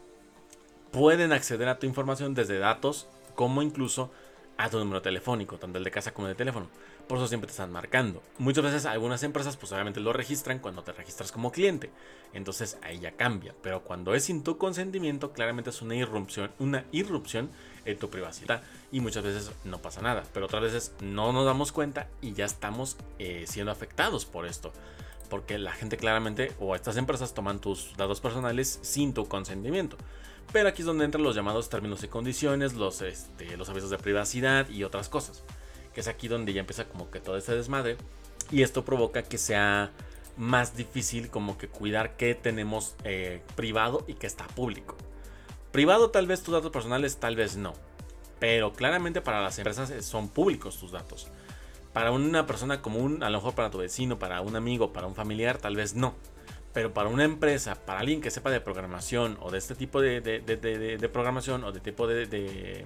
pueden 0.93 1.33
acceder 1.33 1.69
a 1.69 1.79
tu 1.79 1.87
información 1.87 2.35
desde 2.35 2.59
datos 2.59 3.07
como 3.35 3.61
incluso 3.61 4.11
a 4.57 4.71
tu 4.71 4.79
número 4.79 5.03
telefónico, 5.03 5.59
tanto 5.59 5.79
el 5.79 5.85
de 5.85 5.91
casa 5.91 6.15
como 6.15 6.29
el 6.29 6.35
de 6.35 6.39
teléfono. 6.39 6.69
Por 7.09 7.19
eso 7.19 7.29
siempre 7.29 7.49
te 7.49 7.53
están 7.53 7.71
marcando. 7.71 8.23
Muchas 8.39 8.65
veces 8.65 8.87
algunas 8.87 9.23
empresas 9.23 9.57
pues 9.57 9.71
obviamente 9.73 10.01
lo 10.01 10.13
registran 10.13 10.59
cuando 10.59 10.83
te 10.83 10.93
registras 10.93 11.33
como 11.33 11.53
cliente. 11.53 11.91
Entonces 12.33 12.79
ahí 12.83 12.99
ya 12.99 13.13
cambia. 13.13 13.55
Pero 13.63 13.83
cuando 13.83 14.15
es 14.15 14.25
sin 14.25 14.43
tu 14.43 14.57
consentimiento, 14.57 15.33
claramente 15.33 15.71
es 15.71 15.83
una 15.83 15.97
irrupción, 15.97 16.51
una 16.59 16.85
irrupción 16.93 17.51
en 17.85 17.99
tu 17.99 18.09
privacidad. 18.09 18.63
Y 18.91 19.01
muchas 19.01 19.23
veces 19.23 19.53
no 19.65 19.83
pasa 19.83 20.01
nada. 20.01 20.23
Pero 20.33 20.47
otras 20.47 20.63
veces 20.63 20.93
no 21.01 21.33
nos 21.33 21.45
damos 21.45 21.73
cuenta 21.73 22.09
y 22.23 22.33
ya 22.33 22.47
estamos 22.47 22.97
eh, 23.19 23.45
siendo 23.47 23.71
afectados 23.71 24.25
por 24.25 24.47
esto. 24.47 24.73
porque 25.31 25.59
la 25.59 25.73
gente 25.73 25.97
claramente 25.97 26.53
o 26.61 26.75
estas 26.77 26.97
empresas 26.97 27.35
toman 27.35 27.59
tus 27.59 27.97
datos 27.97 28.21
personales 28.21 28.79
sin 28.83 29.15
tu 29.15 29.27
consentimiento. 29.27 29.97
Pero 30.53 30.69
aquí 30.69 30.83
es 30.83 30.87
donde 30.87 31.05
entran 31.05 31.25
los 31.25 31.35
llamados 31.35 31.69
términos 31.69 32.05
y 32.05 32.09
condiciones, 32.09 32.75
los, 32.75 33.03
este, 33.03 33.57
los 33.57 33.69
avisos 33.69 33.91
de 33.91 33.99
privacidad 33.99 34.69
y 34.69 34.85
otras 34.85 35.09
cosas. 35.09 35.43
Que 35.95 36.01
es 36.01 36.09
aquí 36.09 36.29
donde 36.29 36.53
ya 36.53 36.61
empieza 36.61 36.85
como 36.87 37.11
que 37.11 37.21
todo 37.21 37.37
este 37.37 37.55
desmadre. 37.55 37.97
Y 38.51 38.63
esto 38.63 38.85
provoca 38.85 39.23
que 39.23 39.39
sea 39.39 39.93
más 40.37 40.77
difícil 40.77 41.31
como 41.31 41.57
que 41.57 41.69
cuidar 41.69 42.17
qué 42.17 42.35
tenemos 42.35 42.95
eh, 43.05 43.43
privado 43.55 44.05
y 44.07 44.15
qué 44.15 44.27
está 44.27 44.47
público. 44.49 44.97
Privado 45.71 46.11
tal 46.11 46.27
vez 46.27 46.43
tus 46.43 46.55
datos 46.55 46.71
personales, 46.71 47.17
tal 47.17 47.37
vez 47.37 47.57
no. 47.57 47.73
Pero 48.39 48.73
claramente 48.73 49.21
para 49.21 49.43
las 49.43 49.59
empresas 49.59 50.05
son 50.05 50.29
públicos 50.29 50.79
tus 50.79 50.93
datos. 50.93 51.29
Para 51.93 52.11
una 52.11 52.47
persona 52.47 52.83
común, 52.83 53.23
a 53.23 53.31
lo 53.31 53.39
mejor 53.39 53.55
para 53.55 53.71
tu 53.71 53.79
vecino, 53.79 54.19
para 54.19 54.41
un 54.41 54.57
amigo, 54.57 54.93
para 54.93 55.07
un 55.07 55.15
familiar, 55.15 55.59
tal 55.59 55.77
vez 55.77 55.95
no. 55.95 56.15
Pero 56.73 56.93
para 56.93 57.09
una 57.09 57.25
empresa, 57.25 57.77
para 57.77 58.01
alguien 58.01 58.21
que 58.21 58.33
sepa 58.33 58.51
de 58.51 58.61
programación 58.61 59.39
o 59.41 59.53
de 59.53 59.59
este 59.59 59.77
tipo 59.77 60.01
de, 60.01 60.21
de, 60.21 61.09
programación 61.09 61.63
o 61.63 61.71
de 61.71 61.79
tipo 61.79 62.09
de, 62.09 62.85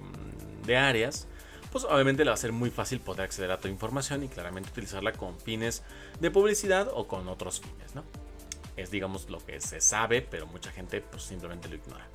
áreas, 0.77 1.27
pues 1.71 1.85
obviamente 1.85 2.23
le 2.23 2.29
va 2.29 2.35
a 2.35 2.37
ser 2.37 2.51
muy 2.51 2.69
fácil 2.69 2.99
poder 2.99 3.21
acceder 3.21 3.51
a 3.51 3.59
tu 3.59 3.67
información 3.67 4.23
y 4.23 4.27
claramente 4.27 4.69
utilizarla 4.69 5.11
con 5.13 5.39
fines 5.39 5.83
de 6.19 6.31
publicidad 6.31 6.89
o 6.93 7.07
con 7.07 7.27
otros 7.27 7.61
fines, 7.61 7.95
¿no? 7.95 8.03
Es 8.75 8.91
digamos 8.91 9.29
lo 9.29 9.39
que 9.39 9.59
se 9.59 9.81
sabe, 9.81 10.21
pero 10.21 10.47
mucha 10.47 10.71
gente 10.71 11.01
pues 11.01 11.23
simplemente 11.23 11.67
lo 11.67 11.75
ignora. 11.75 12.07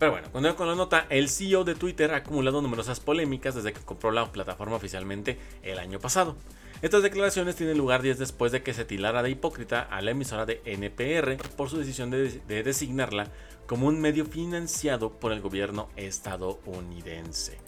Pero 0.00 0.12
bueno, 0.12 0.28
cuando 0.32 0.56
con 0.56 0.66
la 0.66 0.74
nota, 0.74 1.06
el 1.10 1.28
CEO 1.28 1.62
de 1.62 1.74
Twitter 1.74 2.14
ha 2.14 2.18
acumulado 2.18 2.62
numerosas 2.62 3.00
polémicas 3.00 3.54
desde 3.54 3.74
que 3.74 3.80
compró 3.80 4.10
la 4.10 4.32
plataforma 4.32 4.76
oficialmente 4.76 5.38
el 5.62 5.78
año 5.78 5.98
pasado. 5.98 6.36
Estas 6.80 7.02
declaraciones 7.02 7.56
tienen 7.56 7.76
lugar 7.76 8.00
días 8.00 8.18
después 8.18 8.50
de 8.50 8.62
que 8.62 8.72
se 8.72 8.86
tilara 8.86 9.22
de 9.22 9.28
hipócrita 9.28 9.82
a 9.82 10.00
la 10.00 10.12
emisora 10.12 10.46
de 10.46 10.62
NPR 10.64 11.36
por 11.54 11.68
su 11.68 11.76
decisión 11.76 12.10
de, 12.10 12.40
designarla 12.48 13.26
como 13.66 13.88
un 13.88 14.00
medio 14.00 14.24
financiado 14.24 15.12
por 15.12 15.32
el 15.32 15.42
gobierno 15.42 15.90
estadounidense. 15.96 17.58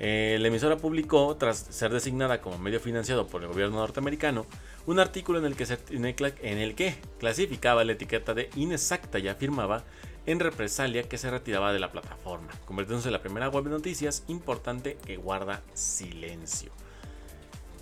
Eh, 0.00 0.38
la 0.40 0.48
emisora 0.48 0.76
publicó, 0.76 1.36
tras 1.36 1.58
ser 1.58 1.92
designada 1.92 2.40
como 2.40 2.58
medio 2.58 2.78
financiado 2.78 3.26
por 3.26 3.42
el 3.42 3.48
gobierno 3.48 3.78
norteamericano, 3.78 4.46
un 4.86 5.00
artículo 5.00 5.38
en 5.38 5.44
el 5.44 6.74
que, 6.74 6.94
clasificaba 7.18 7.84
la 7.84 7.92
etiqueta 7.92 8.32
de 8.32 8.48
inexacta 8.54 9.18
y 9.18 9.28
afirmaba 9.28 9.82
en 10.26 10.40
represalia 10.40 11.02
que 11.02 11.18
se 11.18 11.30
retiraba 11.30 11.72
de 11.72 11.80
la 11.80 11.90
plataforma, 11.90 12.52
convirtiéndose 12.64 13.08
en 13.08 13.14
la 13.14 13.22
primera 13.22 13.48
web 13.48 13.64
de 13.64 13.70
noticias 13.70 14.24
importante 14.28 14.98
que 15.04 15.16
guarda 15.16 15.62
silencio. 15.74 16.70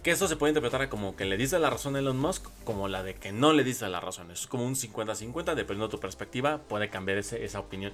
Que 0.03 0.13
eso 0.13 0.29
se 0.29 0.37
puede 0.37 0.53
interpretar 0.53 0.89
como 0.89 1.17
que 1.17 1.25
le 1.25 1.37
dice 1.37 1.59
la 1.59 1.69
razón 1.69 1.97
a 1.97 1.99
Elon 1.99 2.19
Musk, 2.19 2.47
como 2.65 2.87
la 2.87 3.03
de 3.03 3.17
que 3.17 3.33
no 3.33 3.53
le 3.53 3.65
dice 3.65 3.89
la 3.89 4.01
razón. 4.01 4.31
Es 4.31 4.47
como 4.47 4.65
un 4.65 4.77
50-50, 4.77 5.55
dependiendo 5.55 5.89
de 5.89 5.91
tu 5.91 6.01
perspectiva, 6.01 6.59
puede 6.59 6.89
cambiar 6.89 7.19
esa 7.19 7.59
opinión. 7.59 7.93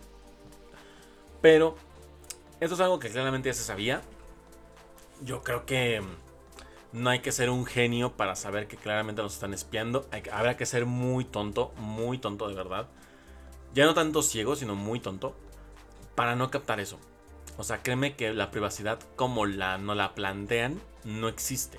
Pero 1.41 1.75
esto 2.63 2.75
es 2.75 2.81
algo 2.81 2.99
que 2.99 3.11
claramente 3.11 3.49
ya 3.49 3.55
se 3.55 3.65
sabía. 3.65 4.01
Yo 5.23 5.43
creo 5.43 5.67
que 5.67 6.03
no 6.93 7.11
hay 7.11 7.21
que 7.21 7.33
ser 7.33 7.51
un 7.51 7.67
genio 7.67 8.13
para 8.13 8.37
saber 8.37 8.67
que 8.67 8.77
claramente 8.77 9.23
nos 9.23 9.35
están 9.35 9.55
espiando. 9.55 10.07
habrá 10.33 10.57
que 10.57 10.67
ser 10.67 10.87
muy 10.87 11.25
tonto, 11.25 11.73
muy 11.77 12.19
tonto 12.19 12.49
de 12.49 12.55
verdad 12.55 12.89
ya 13.75 13.87
no 13.87 13.95
tanto 13.95 14.23
ciego, 14.23 14.57
sino 14.57 14.75
muy 14.75 15.01
tonto, 15.01 15.35
para 16.15 16.37
no 16.37 16.51
captar 16.51 16.81
eso. 16.81 16.99
O 17.57 17.65
sea, 17.65 17.83
créeme 17.83 18.17
que 18.17 18.33
la 18.33 18.51
privacidad 18.51 18.99
como 19.17 19.47
la, 19.47 19.79
no 19.79 19.95
la 19.95 20.15
plantean 20.15 20.81
no 21.05 21.29
existe. 21.29 21.79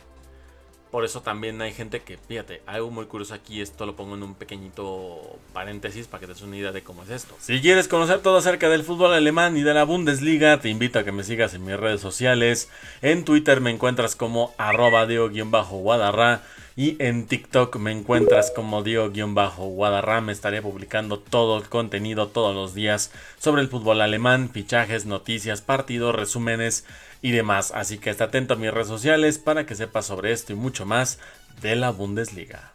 Por 0.93 1.06
eso 1.06 1.23
también 1.23 1.60
hay 1.60 1.73
gente 1.73 2.03
que, 2.03 2.19
fíjate, 2.19 2.62
algo 2.67 2.91
muy 2.91 3.08
curioso 3.08 3.34
aquí, 3.34 3.62
esto 3.62 3.88
lo 3.88 3.95
pongo 3.95 4.13
en 4.13 4.21
un 4.21 4.36
pequeñito 4.36 5.39
paréntesis 5.51 6.06
para 6.06 6.19
que 6.19 6.27
te 6.27 6.34
des 6.34 6.43
una 6.43 6.56
idea 6.56 6.71
de 6.71 6.84
cómo 6.84 7.01
es 7.01 7.10
esto. 7.10 7.36
Si 7.39 7.60
quieres 7.62 7.88
conocer 7.88 8.19
todo 8.19 8.38
acerca 8.38 8.69
del 8.69 8.84
fútbol 8.84 9.12
alemán 9.12 9.58
y 9.58 9.63
de 9.63 9.73
la 9.73 9.86
Bundesliga, 9.86 10.60
te 10.60 10.69
invito 10.69 10.99
a 10.99 11.03
que 11.03 11.12
me 11.12 11.23
sigas 11.23 11.56
en 11.56 11.65
mis 11.65 11.77
redes 11.77 11.99
sociales. 11.99 12.69
En 13.01 13.25
Twitter 13.25 13.60
me 13.60 13.71
encuentras 13.71 14.15
como 14.15 14.53
arroba 14.60 15.08
guadarra 15.08 16.43
y 16.76 16.96
en 17.04 17.28
TikTok 17.28 17.76
me 17.78 17.92
encuentras 17.92 18.52
como 18.52 18.82
Dio-Guadarrama. 18.82 20.32
Estaré 20.32 20.62
publicando 20.62 21.20
todo 21.20 21.58
el 21.58 21.70
contenido 21.70 22.28
todos 22.28 22.56
los 22.56 22.74
días 22.74 23.12
sobre 23.38 23.62
el 23.62 23.68
fútbol 23.68 24.02
alemán, 24.02 24.50
fichajes, 24.50 25.06
noticias, 25.06 25.62
partidos, 25.62 26.16
resúmenes 26.16 26.86
y 27.22 27.32
demás. 27.32 27.72
Así 27.76 28.00
que 28.00 28.10
esté 28.10 28.24
atento 28.24 28.56
a 28.56 28.58
mis 28.58 28.72
redes 28.72 28.88
sociales 28.88 29.38
para 29.38 29.66
que 29.66 29.76
sepas 29.76 30.08
sobre 30.08 30.32
esto 30.32 30.54
y 30.54 30.56
mucho 30.56 30.86
más 30.86 31.20
de 31.62 31.76
la 31.76 31.92
Bundesliga. 31.92 32.72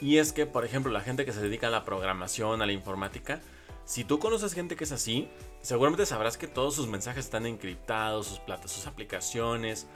Y 0.00 0.18
es 0.18 0.32
que, 0.32 0.46
por 0.46 0.64
ejemplo, 0.64 0.92
la 0.92 1.00
gente 1.00 1.24
que 1.24 1.32
se 1.32 1.40
dedica 1.40 1.66
a 1.66 1.70
la 1.70 1.84
programación, 1.84 2.62
a 2.62 2.66
la 2.66 2.72
informática, 2.72 3.40
si 3.84 4.04
tú 4.04 4.20
conoces 4.20 4.54
gente 4.54 4.76
que 4.76 4.84
es 4.84 4.92
así, 4.92 5.28
seguramente 5.62 6.06
sabrás 6.06 6.38
que 6.38 6.46
todos 6.46 6.76
sus 6.76 6.86
mensajes 6.86 7.24
están 7.24 7.46
encriptados, 7.46 8.28
sus 8.28 8.38
platas, 8.38 8.70
sus 8.70 8.86
aplicaciones 8.86 9.88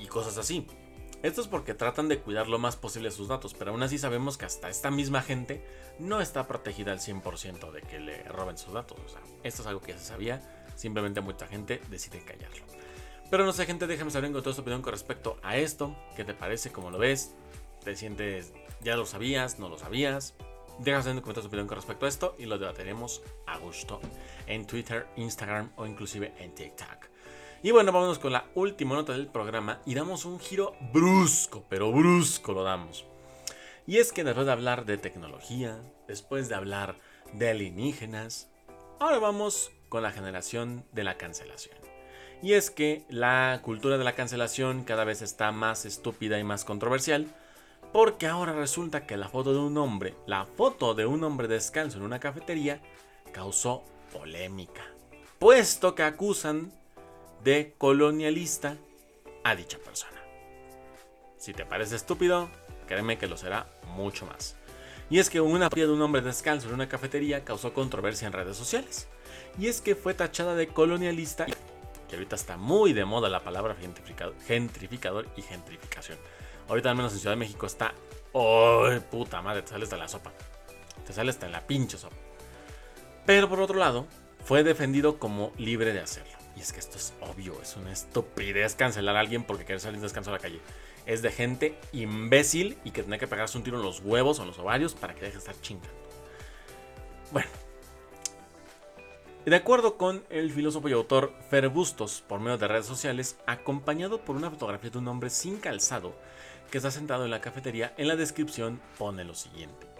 y 0.00 0.06
cosas 0.06 0.38
así. 0.38 0.66
Esto 1.26 1.40
es 1.40 1.48
porque 1.48 1.74
tratan 1.74 2.06
de 2.06 2.20
cuidar 2.20 2.46
lo 2.46 2.60
más 2.60 2.76
posible 2.76 3.10
sus 3.10 3.26
datos, 3.26 3.52
pero 3.52 3.72
aún 3.72 3.82
así 3.82 3.98
sabemos 3.98 4.38
que 4.38 4.44
hasta 4.44 4.68
esta 4.68 4.92
misma 4.92 5.22
gente 5.22 5.60
no 5.98 6.20
está 6.20 6.46
protegida 6.46 6.92
al 6.92 7.00
100% 7.00 7.72
de 7.72 7.82
que 7.82 7.98
le 7.98 8.22
roben 8.28 8.56
sus 8.56 8.72
datos. 8.72 8.96
O 9.04 9.08
sea, 9.08 9.20
esto 9.42 9.62
es 9.62 9.66
algo 9.66 9.80
que 9.80 9.90
ya 9.90 9.98
se 9.98 10.04
sabía, 10.04 10.40
simplemente 10.76 11.20
mucha 11.20 11.48
gente 11.48 11.82
decide 11.90 12.20
callarlo. 12.20 12.64
Pero 13.28 13.44
no 13.44 13.52
sé, 13.52 13.66
gente, 13.66 13.88
déjame 13.88 14.12
saber 14.12 14.30
en 14.30 14.40
tu 14.40 14.50
opinión 14.50 14.82
con 14.82 14.92
respecto 14.92 15.36
a 15.42 15.56
esto. 15.56 15.96
¿Qué 16.14 16.24
te 16.24 16.32
parece? 16.32 16.70
¿Cómo 16.70 16.92
lo 16.92 16.98
ves? 16.98 17.34
¿Te 17.82 17.96
sientes, 17.96 18.52
ya 18.84 18.94
lo 18.94 19.04
sabías? 19.04 19.58
¿No 19.58 19.68
lo 19.68 19.78
sabías? 19.78 20.34
Déjame 20.78 21.02
saber 21.02 21.16
en 21.16 21.22
comentarios 21.22 21.42
tu 21.42 21.48
opinión 21.48 21.66
con 21.66 21.74
respecto 21.74 22.06
a 22.06 22.08
esto 22.08 22.36
y 22.38 22.46
lo 22.46 22.56
debatiremos 22.56 23.20
a 23.48 23.58
gusto 23.58 24.00
en 24.46 24.64
Twitter, 24.64 25.08
Instagram 25.16 25.72
o 25.74 25.86
inclusive 25.86 26.34
en 26.38 26.54
TikTok. 26.54 27.15
Y 27.66 27.72
bueno, 27.72 27.90
vámonos 27.90 28.20
con 28.20 28.32
la 28.32 28.44
última 28.54 28.94
nota 28.94 29.12
del 29.12 29.26
programa 29.26 29.80
y 29.84 29.96
damos 29.96 30.24
un 30.24 30.38
giro 30.38 30.76
brusco, 30.92 31.64
pero 31.68 31.90
brusco 31.90 32.52
lo 32.52 32.62
damos. 32.62 33.04
Y 33.88 33.96
es 33.96 34.12
que 34.12 34.22
después 34.22 34.46
de 34.46 34.52
hablar 34.52 34.84
de 34.84 34.98
tecnología, 34.98 35.82
después 36.06 36.48
de 36.48 36.54
hablar 36.54 36.94
de 37.32 37.50
alienígenas, 37.50 38.48
ahora 39.00 39.18
vamos 39.18 39.72
con 39.88 40.04
la 40.04 40.12
generación 40.12 40.84
de 40.92 41.02
la 41.02 41.16
cancelación. 41.16 41.76
Y 42.40 42.52
es 42.52 42.70
que 42.70 43.04
la 43.08 43.58
cultura 43.64 43.98
de 43.98 44.04
la 44.04 44.14
cancelación 44.14 44.84
cada 44.84 45.02
vez 45.02 45.20
está 45.20 45.50
más 45.50 45.86
estúpida 45.86 46.38
y 46.38 46.44
más 46.44 46.64
controversial, 46.64 47.26
porque 47.92 48.28
ahora 48.28 48.52
resulta 48.52 49.08
que 49.08 49.16
la 49.16 49.28
foto 49.28 49.52
de 49.52 49.58
un 49.58 49.76
hombre, 49.76 50.14
la 50.28 50.44
foto 50.44 50.94
de 50.94 51.06
un 51.06 51.24
hombre 51.24 51.48
descalzo 51.48 51.98
en 51.98 52.04
una 52.04 52.20
cafetería, 52.20 52.80
causó 53.32 53.82
polémica, 54.12 54.84
puesto 55.40 55.96
que 55.96 56.04
acusan 56.04 56.70
de 57.42 57.74
colonialista 57.78 58.76
a 59.44 59.54
dicha 59.54 59.78
persona. 59.78 60.20
Si 61.38 61.52
te 61.52 61.64
parece 61.64 61.96
estúpido, 61.96 62.48
créeme 62.86 63.18
que 63.18 63.26
lo 63.26 63.36
será 63.36 63.66
mucho 63.94 64.26
más. 64.26 64.56
Y 65.08 65.20
es 65.20 65.30
que 65.30 65.40
una 65.40 65.70
foto 65.70 65.86
de 65.86 65.92
un 65.92 66.02
hombre 66.02 66.20
descalzo 66.20 66.68
en 66.68 66.74
una 66.74 66.88
cafetería 66.88 67.44
causó 67.44 67.72
controversia 67.72 68.26
en 68.26 68.32
redes 68.32 68.56
sociales. 68.56 69.06
Y 69.58 69.68
es 69.68 69.80
que 69.80 69.94
fue 69.94 70.14
tachada 70.14 70.54
de 70.54 70.68
colonialista, 70.68 71.46
que 72.08 72.16
ahorita 72.16 72.34
está 72.34 72.56
muy 72.56 72.92
de 72.92 73.04
moda 73.04 73.28
la 73.28 73.44
palabra 73.44 73.76
gentrificador 74.46 75.26
y 75.36 75.42
gentrificación. 75.42 76.18
Ahorita 76.68 76.90
al 76.90 76.96
menos 76.96 77.12
en 77.12 77.20
Ciudad 77.20 77.34
de 77.34 77.38
México 77.40 77.66
está, 77.66 77.94
¡oh, 78.32 78.88
puta 79.10 79.40
madre! 79.42 79.62
Te 79.62 79.68
sales 79.68 79.90
de 79.90 79.96
la 79.96 80.08
sopa. 80.08 80.32
Te 81.06 81.12
sales 81.12 81.38
en 81.40 81.52
la 81.52 81.64
pinche 81.64 81.96
sopa. 81.96 82.16
Pero 83.24 83.48
por 83.48 83.60
otro 83.60 83.78
lado, 83.78 84.06
fue 84.44 84.64
defendido 84.64 85.18
como 85.18 85.52
libre 85.56 85.92
de 85.92 86.00
hacerlo. 86.00 86.35
Y 86.56 86.60
es 86.60 86.72
que 86.72 86.80
esto 86.80 86.96
es 86.96 87.12
obvio, 87.20 87.60
es 87.60 87.76
una 87.76 87.92
estupidez 87.92 88.74
cancelar 88.74 89.16
a 89.16 89.20
alguien 89.20 89.44
porque 89.44 89.64
quiere 89.64 89.78
salir 89.78 90.00
de 90.00 90.04
descanso 90.04 90.30
a 90.30 90.34
la 90.34 90.38
calle. 90.38 90.60
Es 91.04 91.20
de 91.22 91.30
gente 91.30 91.78
imbécil 91.92 92.78
y 92.82 92.90
que 92.90 93.02
tiene 93.02 93.18
que 93.18 93.28
pegarse 93.28 93.58
un 93.58 93.64
tiro 93.64 93.76
en 93.76 93.84
los 93.84 94.00
huevos 94.00 94.38
o 94.38 94.42
en 94.42 94.48
los 94.48 94.58
ovarios 94.58 94.94
para 94.94 95.14
que 95.14 95.20
deje 95.20 95.34
de 95.34 95.38
estar 95.38 95.60
chingando. 95.60 95.90
Bueno. 97.30 97.48
De 99.44 99.54
acuerdo 99.54 99.96
con 99.96 100.24
el 100.28 100.50
filósofo 100.50 100.88
y 100.88 100.92
autor 100.92 101.32
Fer 101.50 101.68
Bustos, 101.68 102.24
por 102.26 102.40
medio 102.40 102.58
de 102.58 102.66
redes 102.66 102.86
sociales, 102.86 103.36
acompañado 103.46 104.24
por 104.24 104.34
una 104.34 104.50
fotografía 104.50 104.90
de 104.90 104.98
un 104.98 105.06
hombre 105.06 105.30
sin 105.30 105.58
calzado 105.58 106.16
que 106.70 106.78
está 106.78 106.90
sentado 106.90 107.24
en 107.24 107.30
la 107.30 107.40
cafetería, 107.40 107.94
en 107.96 108.08
la 108.08 108.16
descripción 108.16 108.80
pone 108.98 109.22
lo 109.22 109.34
siguiente. 109.34 109.95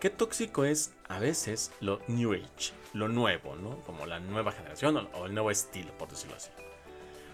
Qué 0.00 0.10
tóxico 0.10 0.64
es 0.64 0.92
a 1.08 1.18
veces 1.18 1.72
lo 1.80 2.00
New 2.06 2.32
Age, 2.32 2.72
lo 2.92 3.08
nuevo, 3.08 3.56
¿no? 3.56 3.80
Como 3.80 4.06
la 4.06 4.20
nueva 4.20 4.52
generación 4.52 5.08
o, 5.12 5.26
el 5.26 5.34
nuevo 5.34 5.50
estilo, 5.50 5.90
por 5.98 6.08
decirlo 6.08 6.36
así. 6.36 6.50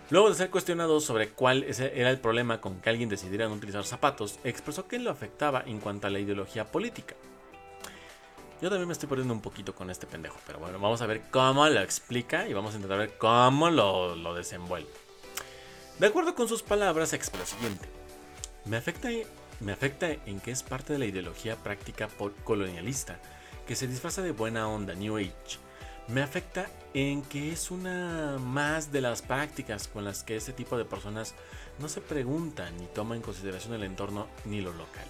Luego 0.09 0.31
de 0.31 0.35
ser 0.35 0.49
cuestionado 0.49 0.99
sobre 1.01 1.29
cuál 1.29 1.65
era 1.65 2.09
el 2.09 2.19
problema 2.21 2.63
con 2.63 2.81
que 2.81 2.89
alguien 2.89 3.11
decidiera 3.11 3.49
no 3.49 3.55
utilizar 3.55 3.85
zapatos, 3.85 4.39
expresó 4.45 4.89
que 4.89 4.99
lo 4.99 5.11
afectaba 5.11 5.63
en 5.67 5.79
cuanto 5.79 6.07
a 6.07 6.11
la 6.11 6.21
ideología 6.21 6.65
política. 6.65 7.15
Yo 8.63 8.71
también 8.71 8.89
me 8.89 8.93
estoy 8.95 9.11
perdiendo 9.11 9.35
un 9.35 9.43
poquito 9.43 9.75
con 9.75 9.91
este 9.91 10.07
pendejo, 10.07 10.39
pero 10.47 10.59
bueno, 10.59 10.79
vamos 10.79 11.03
a 11.03 11.07
ver 11.07 11.21
cómo 11.31 11.69
lo 11.69 11.81
explica 11.81 12.49
y 12.49 12.55
vamos 12.55 12.73
a 12.73 12.77
intentar 12.77 12.99
ver 12.99 13.19
cómo 13.19 13.69
lo, 13.69 14.17
lo 14.17 14.35
desenvuelve. 14.35 14.89
De 15.99 16.07
acuerdo 16.07 16.35
con 16.35 16.49
sus 16.49 16.63
palabras, 16.63 17.13
expresó 17.13 17.57
lo 17.57 17.59
siguiente. 17.59 17.89
Me 18.65 18.79
afecta 18.79 19.11
me 19.61 19.73
afecta 19.73 20.11
en 20.27 20.41
que 20.41 20.51
es 20.51 20.63
parte 20.63 20.93
de 20.93 20.99
la 20.99 21.07
ideología 21.07 21.57
práctica 21.57 22.09
colonialista, 22.45 23.19
que 23.67 23.77
se 23.77 23.87
disfraza 23.87 24.23
de 24.23 24.33
buena 24.33 24.69
onda, 24.69 24.95
New 24.95 25.17
Age. 25.17 25.59
Me 26.09 26.23
afecta 26.23 26.67
en 26.93 27.23
que 27.23 27.53
es 27.53 27.71
una 27.71 28.37
más 28.39 28.93
de 28.93 29.01
las 29.01 29.23
prácticas 29.23 29.89
con 29.89 30.05
las 30.05 30.23
que 30.23 30.37
este 30.37 30.53
tipo 30.53 30.77
de 30.77 30.85
personas 30.85 31.35
no 31.79 31.89
se 31.89 32.01
preguntan 32.01 32.77
ni 32.77 32.87
toma 32.87 33.17
en 33.17 33.23
consideración 33.23 33.75
el 33.75 33.85
entorno 33.85 34.27
ni 34.45 34.61
lo 34.61 34.73
local. 34.73 35.05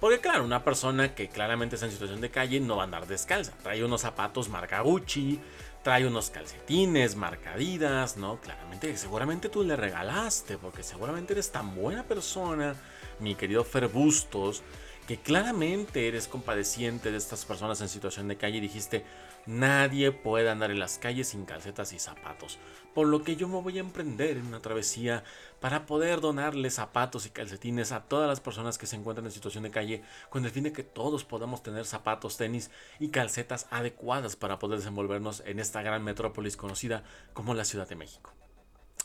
Porque 0.00 0.18
claro, 0.18 0.44
una 0.44 0.64
persona 0.64 1.14
que 1.14 1.28
claramente 1.28 1.74
está 1.76 1.86
en 1.86 1.92
situación 1.92 2.22
de 2.22 2.30
calle 2.30 2.58
no 2.58 2.76
va 2.76 2.82
a 2.82 2.84
andar 2.86 3.06
descalza. 3.06 3.52
Trae 3.62 3.84
unos 3.84 4.00
zapatos 4.00 4.48
marca 4.48 4.80
Gucci, 4.80 5.38
trae 5.82 6.06
unos 6.06 6.30
calcetines 6.30 7.16
marcadidas, 7.16 8.16
¿no? 8.16 8.40
Claramente, 8.40 8.96
seguramente 8.96 9.50
tú 9.50 9.62
le 9.62 9.76
regalaste, 9.76 10.56
porque 10.56 10.82
seguramente 10.82 11.34
eres 11.34 11.52
tan 11.52 11.74
buena 11.74 12.04
persona, 12.04 12.74
mi 13.20 13.34
querido 13.34 13.64
Fer 13.64 13.88
Bustos, 13.88 14.62
que 15.06 15.18
claramente 15.18 16.06
eres 16.06 16.28
compadeciente 16.28 17.10
de 17.10 17.18
estas 17.18 17.44
personas 17.44 17.80
en 17.80 17.88
situación 17.88 18.28
de 18.28 18.36
calle 18.36 18.60
dijiste, 18.60 19.04
nadie 19.44 20.12
puede 20.12 20.48
andar 20.50 20.70
en 20.70 20.78
las 20.78 20.98
calles 20.98 21.28
sin 21.28 21.44
calcetas 21.44 21.92
y 21.92 21.98
zapatos, 21.98 22.58
por 22.94 23.08
lo 23.08 23.24
que 23.24 23.34
yo 23.36 23.48
me 23.48 23.60
voy 23.60 23.78
a 23.78 23.80
emprender 23.80 24.36
en 24.36 24.46
una 24.46 24.62
travesía 24.62 25.24
para 25.60 25.86
poder 25.86 26.20
donarle 26.20 26.70
zapatos 26.70 27.26
y 27.26 27.30
calcetines 27.30 27.92
a 27.92 28.04
todas 28.04 28.28
las 28.28 28.40
personas 28.40 28.78
que 28.78 28.86
se 28.86 28.96
encuentran 28.96 29.26
en 29.26 29.32
situación 29.32 29.64
de 29.64 29.70
calle, 29.70 30.02
con 30.28 30.44
el 30.44 30.50
fin 30.50 30.64
de 30.64 30.72
que 30.72 30.84
todos 30.84 31.24
podamos 31.24 31.62
tener 31.62 31.84
zapatos, 31.86 32.36
tenis 32.36 32.70
y 33.00 33.08
calcetas 33.08 33.66
adecuadas 33.70 34.36
para 34.36 34.58
poder 34.58 34.78
desenvolvernos 34.78 35.42
en 35.44 35.58
esta 35.58 35.82
gran 35.82 36.04
metrópolis 36.04 36.56
conocida 36.56 37.02
como 37.32 37.54
la 37.54 37.64
Ciudad 37.64 37.88
de 37.88 37.96
México. 37.96 38.32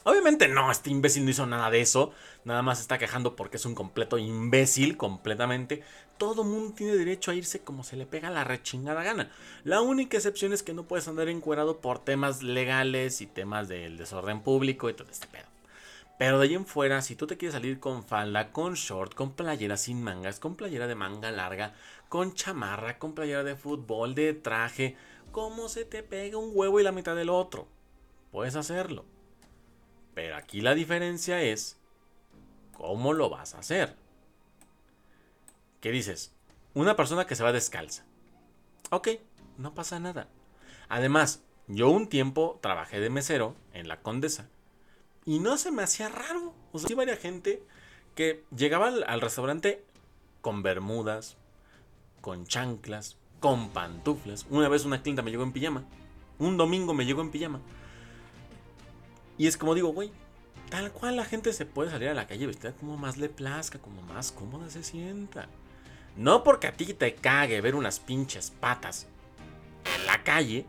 Obviamente 0.07 0.47
no, 0.47 0.69
este 0.69 0.91
imbécil 0.91 1.25
no 1.25 1.31
hizo 1.31 1.47
nada 1.47 1.71
de 1.71 1.81
eso. 1.81 2.13
Nada 2.43 2.61
más 2.61 2.79
está 2.79 2.99
quejando 2.99 3.35
porque 3.35 3.57
es 3.57 3.65
un 3.65 3.73
completo 3.73 4.19
imbécil, 4.19 4.97
completamente. 4.97 5.81
Todo 6.19 6.43
mundo 6.43 6.75
tiene 6.75 6.95
derecho 6.95 7.31
a 7.31 7.33
irse 7.33 7.61
como 7.61 7.83
se 7.83 7.95
le 7.95 8.05
pega 8.05 8.29
la 8.29 8.43
rechingada 8.43 9.01
gana. 9.01 9.31
La 9.63 9.81
única 9.81 10.15
excepción 10.15 10.53
es 10.53 10.61
que 10.61 10.75
no 10.75 10.83
puedes 10.83 11.07
andar 11.07 11.27
encuerado 11.27 11.81
por 11.81 11.97
temas 11.97 12.43
legales 12.43 13.19
y 13.19 13.25
temas 13.25 13.67
del 13.67 13.97
desorden 13.97 14.41
público 14.41 14.91
y 14.91 14.93
todo 14.93 15.09
este 15.09 15.25
pedo. 15.25 15.47
Pero 16.19 16.37
de 16.37 16.49
ahí 16.49 16.53
en 16.53 16.67
fuera, 16.67 17.01
si 17.01 17.15
tú 17.15 17.25
te 17.25 17.35
quieres 17.35 17.55
salir 17.55 17.79
con 17.79 18.03
falda, 18.03 18.51
con 18.51 18.75
short, 18.75 19.15
con 19.15 19.31
playera 19.31 19.75
sin 19.75 20.03
mangas, 20.03 20.39
con 20.39 20.55
playera 20.55 20.85
de 20.85 20.93
manga 20.93 21.31
larga, 21.31 21.73
con 22.09 22.35
chamarra, 22.35 22.99
con 22.99 23.15
playera 23.15 23.43
de 23.43 23.55
fútbol, 23.55 24.13
de 24.13 24.35
traje, 24.35 24.95
como 25.31 25.67
se 25.67 25.83
te 25.83 26.03
pega 26.03 26.37
un 26.37 26.51
huevo 26.53 26.79
y 26.79 26.83
la 26.83 26.91
mitad 26.91 27.15
del 27.15 27.29
otro. 27.29 27.67
Puedes 28.31 28.55
hacerlo. 28.55 29.14
Pero 30.15 30.35
aquí 30.37 30.61
la 30.61 30.73
diferencia 30.73 31.43
es 31.43 31.77
cómo 32.73 33.13
lo 33.13 33.29
vas 33.29 33.53
a 33.53 33.59
hacer. 33.59 33.95
¿Qué 35.81 35.91
dices? 35.91 36.33
Una 36.73 36.95
persona 36.95 37.27
que 37.27 37.35
se 37.35 37.43
va 37.43 37.51
descalza. 37.51 38.03
Ok, 38.89 39.09
no 39.57 39.75
pasa 39.75 39.99
nada. 39.99 40.27
Además, 40.89 41.43
yo 41.67 41.89
un 41.89 42.07
tiempo 42.07 42.59
trabajé 42.61 42.99
de 42.99 43.09
mesero 43.09 43.55
en 43.73 43.87
la 43.87 44.01
Condesa 44.01 44.49
y 45.25 45.39
no 45.39 45.57
se 45.57 45.71
me 45.71 45.83
hacía 45.83 46.09
raro. 46.09 46.53
O 46.71 46.79
sea, 46.79 46.89
hay 46.89 46.95
varias 46.95 47.19
gente 47.19 47.61
que 48.15 48.43
llegaba 48.55 48.87
al, 48.87 49.21
restaurante 49.21 49.83
con 50.41 50.63
bermudas, 50.63 51.37
con 52.21 52.45
chanclas, 52.45 53.17
con 53.39 53.69
pantuflas. 53.69 54.45
Una 54.49 54.69
vez 54.69 54.85
una 54.85 55.01
clienta 55.01 55.21
me 55.21 55.31
llegó 55.31 55.43
en 55.43 55.51
pijama. 55.51 55.83
Un 56.39 56.57
domingo 56.57 56.93
me 56.93 57.05
llegó 57.05 57.21
en 57.21 57.31
pijama. 57.31 57.59
Y 59.37 59.47
es 59.47 59.57
como 59.57 59.75
digo, 59.75 59.89
güey, 59.89 60.11
tal 60.69 60.91
cual 60.91 61.15
la 61.15 61.25
gente 61.25 61.53
se 61.53 61.65
puede 61.65 61.91
salir 61.91 62.09
a 62.09 62.13
la 62.13 62.27
calle 62.27 62.47
vestida 62.47 62.73
como 62.73 62.97
más 62.97 63.17
le 63.17 63.29
plazca, 63.29 63.79
como 63.79 64.01
más 64.01 64.31
cómoda 64.31 64.69
se 64.69 64.83
sienta. 64.83 65.47
No 66.15 66.43
porque 66.43 66.67
a 66.67 66.73
ti 66.73 66.93
te 66.93 67.15
cague 67.15 67.61
ver 67.61 67.75
unas 67.75 67.99
pinches 67.99 68.51
patas 68.51 69.07
en 69.95 70.05
la 70.05 70.23
calle, 70.23 70.65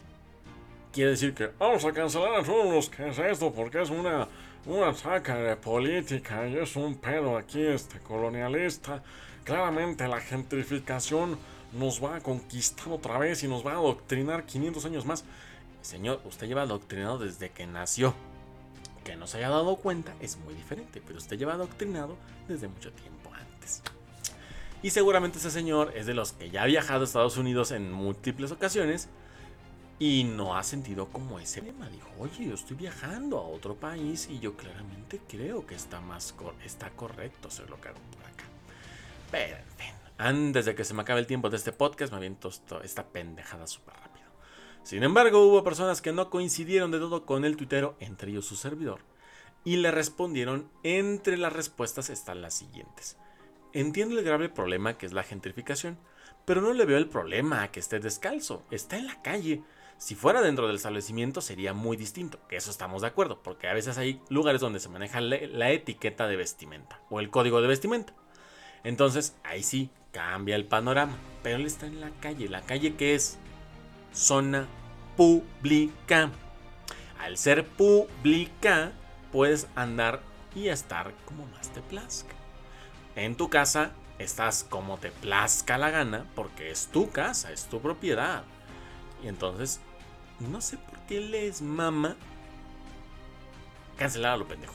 quiere 0.92 1.10
decir 1.10 1.34
que 1.34 1.50
vamos 1.58 1.84
a 1.84 1.92
cancelar 1.92 2.34
a 2.34 2.42
todos 2.42 2.72
los 2.72 2.90
que 2.90 3.08
es 3.08 3.18
esto 3.18 3.52
porque 3.52 3.80
es 3.80 3.90
una, 3.90 4.28
una 4.66 4.92
saca 4.94 5.36
de 5.36 5.56
política 5.56 6.48
y 6.48 6.56
es 6.56 6.74
un 6.74 6.96
pedo 6.96 7.36
aquí 7.36 7.62
este 7.62 8.00
colonialista. 8.00 9.02
Claramente 9.44 10.08
la 10.08 10.20
gentrificación 10.20 11.38
nos 11.72 12.02
va 12.02 12.16
a 12.16 12.20
conquistar 12.20 12.88
otra 12.88 13.18
vez 13.18 13.44
y 13.44 13.48
nos 13.48 13.64
va 13.64 13.72
a 13.72 13.76
adoctrinar 13.76 14.44
500 14.44 14.84
años 14.84 15.06
más. 15.06 15.24
Señor, 15.82 16.20
usted 16.24 16.48
lleva 16.48 16.62
adoctrinado 16.62 17.18
desde 17.18 17.50
que 17.50 17.66
nació 17.66 18.14
que 19.06 19.14
no 19.14 19.28
se 19.28 19.38
haya 19.38 19.50
dado 19.50 19.76
cuenta 19.76 20.16
es 20.20 20.36
muy 20.38 20.52
diferente, 20.54 21.00
pero 21.06 21.18
usted 21.18 21.38
lleva 21.38 21.52
adoctrinado 21.52 22.16
desde 22.48 22.66
mucho 22.66 22.90
tiempo 22.92 23.30
antes. 23.32 23.82
Y 24.82 24.90
seguramente 24.90 25.38
ese 25.38 25.52
señor 25.52 25.92
es 25.94 26.06
de 26.06 26.14
los 26.14 26.32
que 26.32 26.50
ya 26.50 26.64
ha 26.64 26.66
viajado 26.66 27.02
a 27.02 27.04
Estados 27.04 27.36
Unidos 27.36 27.70
en 27.70 27.92
múltiples 27.92 28.50
ocasiones 28.50 29.08
y 30.00 30.24
no 30.24 30.56
ha 30.56 30.64
sentido 30.64 31.06
como 31.06 31.38
ese 31.38 31.62
tema. 31.62 31.88
Dijo, 31.88 32.08
oye, 32.18 32.48
yo 32.48 32.54
estoy 32.54 32.76
viajando 32.76 33.38
a 33.38 33.42
otro 33.42 33.76
país 33.76 34.28
y 34.28 34.40
yo 34.40 34.56
claramente 34.56 35.20
creo 35.28 35.64
que 35.66 35.76
está, 35.76 36.00
más 36.00 36.34
está 36.64 36.90
correcto 36.90 37.46
hacer 37.46 37.70
lo 37.70 37.80
que 37.80 37.88
hago 37.88 38.00
por 38.10 38.24
acá. 38.24 38.44
Pero, 39.30 39.56
en 39.56 39.76
fin, 39.76 39.94
antes 40.18 40.64
de 40.66 40.74
que 40.74 40.84
se 40.84 40.94
me 40.94 41.02
acabe 41.02 41.20
el 41.20 41.28
tiempo 41.28 41.48
de 41.48 41.56
este 41.56 41.72
podcast, 41.72 42.12
me 42.12 42.18
aviento 42.18 42.50
esta 42.82 43.06
pendejada 43.06 43.64
rápido. 43.86 44.05
Sin 44.86 45.02
embargo, 45.02 45.44
hubo 45.44 45.64
personas 45.64 46.00
que 46.00 46.12
no 46.12 46.30
coincidieron 46.30 46.92
de 46.92 47.00
todo 47.00 47.26
con 47.26 47.44
el 47.44 47.56
tuitero, 47.56 47.96
entre 47.98 48.30
ellos 48.30 48.46
su 48.46 48.54
servidor, 48.54 49.00
y 49.64 49.78
le 49.78 49.90
respondieron, 49.90 50.70
entre 50.84 51.36
las 51.36 51.52
respuestas 51.52 52.08
están 52.08 52.40
las 52.40 52.54
siguientes. 52.54 53.16
Entiendo 53.72 54.16
el 54.16 54.24
grave 54.24 54.48
problema 54.48 54.96
que 54.96 55.06
es 55.06 55.12
la 55.12 55.24
gentrificación, 55.24 55.98
pero 56.44 56.60
no 56.60 56.72
le 56.72 56.84
veo 56.84 56.98
el 56.98 57.08
problema 57.08 57.64
a 57.64 57.72
que 57.72 57.80
esté 57.80 57.98
descalzo, 57.98 58.62
está 58.70 58.96
en 58.96 59.08
la 59.08 59.20
calle. 59.22 59.64
Si 59.98 60.14
fuera 60.14 60.40
dentro 60.40 60.68
del 60.68 60.76
establecimiento 60.76 61.40
sería 61.40 61.72
muy 61.72 61.96
distinto, 61.96 62.38
que 62.48 62.54
eso 62.54 62.70
estamos 62.70 63.02
de 63.02 63.08
acuerdo, 63.08 63.42
porque 63.42 63.66
a 63.66 63.74
veces 63.74 63.98
hay 63.98 64.22
lugares 64.28 64.60
donde 64.60 64.78
se 64.78 64.88
maneja 64.88 65.20
la 65.20 65.70
etiqueta 65.72 66.28
de 66.28 66.36
vestimenta 66.36 67.00
o 67.10 67.18
el 67.18 67.30
código 67.30 67.60
de 67.60 67.66
vestimenta. 67.66 68.14
Entonces 68.84 69.34
ahí 69.42 69.64
sí 69.64 69.90
cambia 70.12 70.54
el 70.54 70.66
panorama, 70.66 71.18
pero 71.42 71.56
él 71.56 71.66
está 71.66 71.86
en 71.86 72.00
la 72.00 72.10
calle, 72.20 72.48
la 72.48 72.62
calle 72.62 72.94
que 72.94 73.16
es 73.16 73.40
zona 74.16 74.66
pública. 75.16 76.30
Al 77.20 77.36
ser 77.36 77.66
pública, 77.66 78.92
puedes 79.30 79.68
andar 79.74 80.20
y 80.54 80.68
estar 80.68 81.12
como 81.26 81.46
más 81.46 81.68
te 81.72 81.82
plazca. 81.82 82.34
En 83.14 83.36
tu 83.36 83.50
casa 83.50 83.92
estás 84.18 84.64
como 84.64 84.96
te 84.98 85.10
plazca 85.10 85.76
la 85.78 85.90
gana 85.90 86.24
porque 86.34 86.70
es 86.70 86.86
tu 86.88 87.10
casa, 87.10 87.52
es 87.52 87.66
tu 87.66 87.80
propiedad. 87.80 88.44
Y 89.22 89.28
entonces, 89.28 89.80
no 90.40 90.60
sé 90.60 90.78
por 90.78 90.98
qué 91.00 91.20
les 91.20 91.60
mama 91.60 92.16
cancelar 93.96 94.38
lo 94.38 94.48
pendejo. 94.48 94.74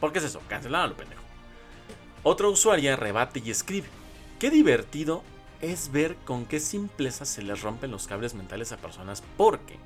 ¿Por 0.00 0.12
qué 0.12 0.18
es 0.18 0.24
eso? 0.24 0.40
Cancelar 0.48 0.88
lo 0.88 0.96
pendejo. 0.96 1.22
Otra 2.24 2.48
usuaria 2.48 2.96
rebate 2.96 3.42
y 3.44 3.50
escribe: 3.50 3.88
Qué 4.38 4.50
divertido 4.50 5.22
es 5.62 5.90
ver 5.90 6.16
con 6.24 6.44
qué 6.44 6.60
simpleza 6.60 7.24
se 7.24 7.42
les 7.42 7.62
rompen 7.62 7.90
los 7.90 8.06
cables 8.06 8.34
mentales 8.34 8.72
a 8.72 8.76
personas 8.76 9.22
porque, 9.36 9.78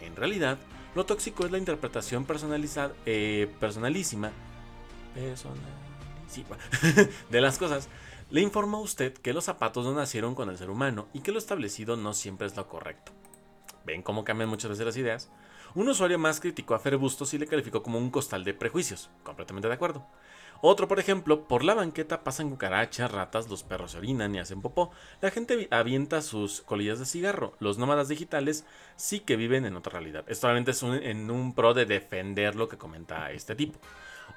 en 0.00 0.16
realidad, 0.16 0.58
lo 0.94 1.04
tóxico 1.04 1.44
es 1.44 1.52
la 1.52 1.58
interpretación 1.58 2.24
personalizada, 2.24 2.94
eh, 3.04 3.52
personalísima 3.60 4.30
de 7.30 7.40
las 7.40 7.58
cosas. 7.58 7.88
Le 8.30 8.40
informa 8.40 8.78
a 8.78 8.80
usted 8.80 9.12
que 9.12 9.32
los 9.32 9.44
zapatos 9.44 9.84
no 9.84 9.92
nacieron 9.92 10.34
con 10.34 10.48
el 10.48 10.56
ser 10.56 10.70
humano 10.70 11.08
y 11.12 11.20
que 11.20 11.32
lo 11.32 11.38
establecido 11.38 11.96
no 11.96 12.14
siempre 12.14 12.46
es 12.46 12.56
lo 12.56 12.68
correcto. 12.68 13.12
¿Ven 13.84 14.02
cómo 14.02 14.24
cambian 14.24 14.48
muchas 14.48 14.70
veces 14.70 14.86
las 14.86 14.96
ideas? 14.96 15.30
Un 15.74 15.88
usuario 15.88 16.18
más 16.18 16.40
criticó 16.40 16.74
a 16.74 16.78
Fer 16.78 16.96
Bustos 16.96 17.34
y 17.34 17.38
le 17.38 17.46
calificó 17.46 17.82
como 17.82 17.98
un 17.98 18.10
costal 18.10 18.44
de 18.44 18.54
prejuicios. 18.54 19.10
Completamente 19.24 19.68
de 19.68 19.74
acuerdo. 19.74 20.06
Otro, 20.60 20.88
por 20.88 20.98
ejemplo, 20.98 21.46
por 21.46 21.64
la 21.64 21.74
banqueta 21.74 22.24
pasan 22.24 22.50
cucarachas, 22.50 23.10
ratas, 23.10 23.48
los 23.48 23.62
perros 23.62 23.92
se 23.92 23.98
orinan 23.98 24.34
y 24.34 24.38
hacen 24.38 24.62
popó. 24.62 24.90
La 25.20 25.30
gente 25.30 25.68
avienta 25.70 26.22
sus 26.22 26.62
colillas 26.62 26.98
de 26.98 27.06
cigarro. 27.06 27.54
Los 27.60 27.78
nómadas 27.78 28.08
digitales 28.08 28.64
sí 28.96 29.20
que 29.20 29.36
viven 29.36 29.66
en 29.66 29.76
otra 29.76 29.92
realidad. 29.92 30.24
Esto 30.26 30.46
realmente 30.46 30.70
es 30.70 30.82
en 30.82 31.30
un 31.30 31.54
pro 31.54 31.74
de 31.74 31.86
defender 31.86 32.56
lo 32.56 32.68
que 32.68 32.78
comenta 32.78 33.30
este 33.32 33.54
tipo. 33.54 33.78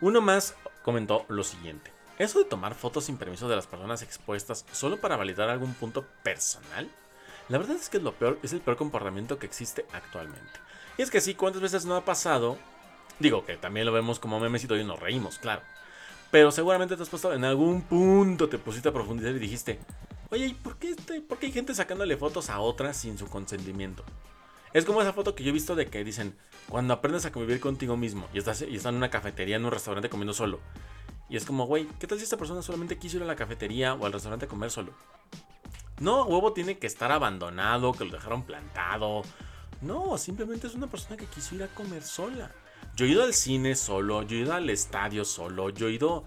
Uno 0.02 0.22
más 0.22 0.56
comentó 0.84 1.26
lo 1.30 1.44
siguiente. 1.44 1.92
Eso 2.18 2.40
de 2.40 2.46
tomar 2.46 2.74
fotos 2.74 3.06
sin 3.06 3.18
permiso 3.18 3.48
de 3.48 3.56
las 3.56 3.68
personas 3.68 4.02
expuestas 4.02 4.66
solo 4.72 5.00
para 5.00 5.18
validar 5.18 5.50
algún 5.50 5.76
punto 5.76 6.06
personal, 6.24 6.90
la 7.50 7.58
verdad 7.60 7.78
es 7.78 7.90
que 7.90 7.98
es 7.98 8.04
lo 8.04 8.14
peor, 8.14 8.40
es 8.44 8.54
el 8.54 8.60
peor 8.60 8.76
comportamiento 8.76 9.40
que 9.40 9.46
existe 9.46 9.86
actualmente. 9.94 10.60
Y 10.98 11.04
es 11.04 11.12
que 11.12 11.22
sí, 11.22 11.36
¿cuántas 11.36 11.62
veces 11.62 11.86
no 11.86 11.96
ha 11.96 12.04
pasado? 12.04 12.58
Digo 13.20 13.46
que 13.46 13.56
también 13.56 13.86
lo 13.86 13.94
vemos 13.94 14.20
como 14.20 14.40
memecito 14.40 14.76
y 14.76 14.84
nos 14.84 15.00
reímos, 15.00 15.38
claro. 15.38 15.62
Pero 16.32 16.52
seguramente 16.52 16.96
te 16.96 17.04
has 17.04 17.10
puesto 17.10 17.34
en 17.34 17.46
algún 17.46 17.82
punto, 17.82 18.50
te 18.50 18.58
pusiste 18.58 18.90
a 18.90 18.94
profundizar 18.94 19.34
y 19.36 19.40
dijiste, 19.40 19.80
oye, 20.30 20.56
¿por 20.62 20.78
qué, 20.78 20.90
este, 20.90 21.22
¿por 21.22 21.40
qué 21.40 21.48
hay 21.48 21.52
gente 21.54 21.74
sacándole 21.74 22.18
fotos 22.18 22.50
a 22.50 22.60
otras 22.60 22.98
sin 22.98 23.18
su 23.18 23.28
consentimiento? 23.28 24.04
Es 24.74 24.84
como 24.84 25.02
esa 25.02 25.14
foto 25.14 25.34
que 25.34 25.44
yo 25.44 25.50
he 25.50 25.54
visto 25.54 25.76
de 25.76 25.88
que 25.88 26.04
dicen, 26.04 26.38
cuando 26.70 26.94
aprendes 26.94 27.26
a 27.26 27.32
convivir 27.32 27.62
contigo 27.62 27.96
mismo 27.96 28.28
y 28.34 28.40
estás, 28.40 28.62
y 28.62 28.76
estás 28.76 28.90
en 28.90 28.98
una 28.98 29.10
cafetería, 29.10 29.56
en 29.56 29.66
un 29.66 29.72
restaurante 29.72 30.10
comiendo 30.10 30.34
solo, 30.34 30.60
Y 31.30 31.38
es 31.38 31.46
como, 31.46 31.66
güey, 31.66 31.88
¿qué 32.00 32.08
tal 32.08 32.18
si 32.18 32.26
esta 32.26 32.38
persona 32.38 32.62
solamente 32.62 32.98
quiso 32.98 33.18
ir 33.18 33.24
a 33.24 33.26
la 33.26 33.36
cafetería 33.36 33.94
o 33.94 34.06
al 34.06 34.14
restaurante 34.14 34.46
a 34.46 34.50
comer 34.50 34.70
solo? 34.70 34.92
No, 36.00 36.26
huevo 36.26 36.54
tiene 36.54 36.78
que 36.78 36.88
estar 36.88 37.12
abandonado, 37.12 37.94
que 37.94 38.06
lo 38.06 38.12
dejaron 38.12 38.44
plantado. 38.44 39.24
No, 39.82 40.18
simplemente 40.18 40.68
es 40.68 40.76
una 40.76 40.88
persona 40.88 41.18
que 41.18 41.26
quiso 41.26 41.56
ir 41.56 41.64
a 41.64 41.68
comer 41.68 42.04
sola. 42.04 42.52
Yo 42.98 43.06
he 43.06 43.10
ido 43.10 43.24
al 43.24 43.36
cine 43.36 43.76
solo, 43.76 44.24
yo 44.24 44.38
he 44.38 44.40
ido 44.40 44.56
al 44.56 44.72
estadio 44.72 45.24
solo, 45.24 45.70
yo 45.70 45.88
he 45.88 45.92
ido 45.92 46.26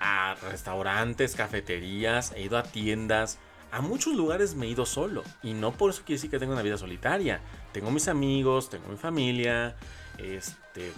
a 0.00 0.34
restaurantes, 0.34 1.36
cafeterías, 1.36 2.32
he 2.32 2.42
ido 2.42 2.58
a 2.58 2.64
tiendas. 2.64 3.38
A 3.70 3.80
muchos 3.80 4.12
lugares 4.16 4.56
me 4.56 4.66
he 4.66 4.70
ido 4.70 4.86
solo. 4.86 5.22
Y 5.40 5.52
no 5.52 5.70
por 5.70 5.90
eso 5.90 6.02
quiere 6.04 6.16
decir 6.16 6.30
que 6.32 6.40
tengo 6.40 6.52
una 6.52 6.62
vida 6.62 6.76
solitaria. 6.76 7.40
Tengo 7.70 7.92
mis 7.92 8.08
amigos, 8.08 8.70
tengo 8.70 8.88
mi 8.88 8.96
familia. 8.96 9.76
Este. 10.18 10.92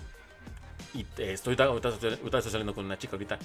Y 0.95 1.05
estoy, 1.19 1.57
ahorita, 1.59 1.91
estoy 1.91 2.43
saliendo 2.43 2.75
con 2.75 2.87
una 2.87 2.97
chica 2.97 3.17
ahorita. 3.17 3.39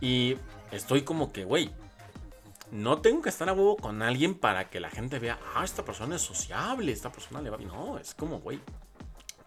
Y 0.00 0.36
estoy 0.70 1.02
como 1.02 1.32
que, 1.32 1.44
güey, 1.44 1.72
no 2.70 3.00
tengo 3.00 3.20
que 3.20 3.30
estar 3.30 3.48
a 3.48 3.52
huevo 3.52 3.76
con 3.76 4.00
alguien 4.00 4.36
para 4.36 4.70
que 4.70 4.78
la 4.78 4.90
gente 4.90 5.18
vea, 5.18 5.40
ah, 5.56 5.64
esta 5.64 5.84
persona 5.84 6.14
es 6.14 6.22
sociable, 6.22 6.92
esta 6.92 7.10
persona 7.10 7.42
le 7.42 7.50
va. 7.50 7.58
No, 7.58 7.98
es 7.98 8.14
como, 8.14 8.38
güey, 8.38 8.60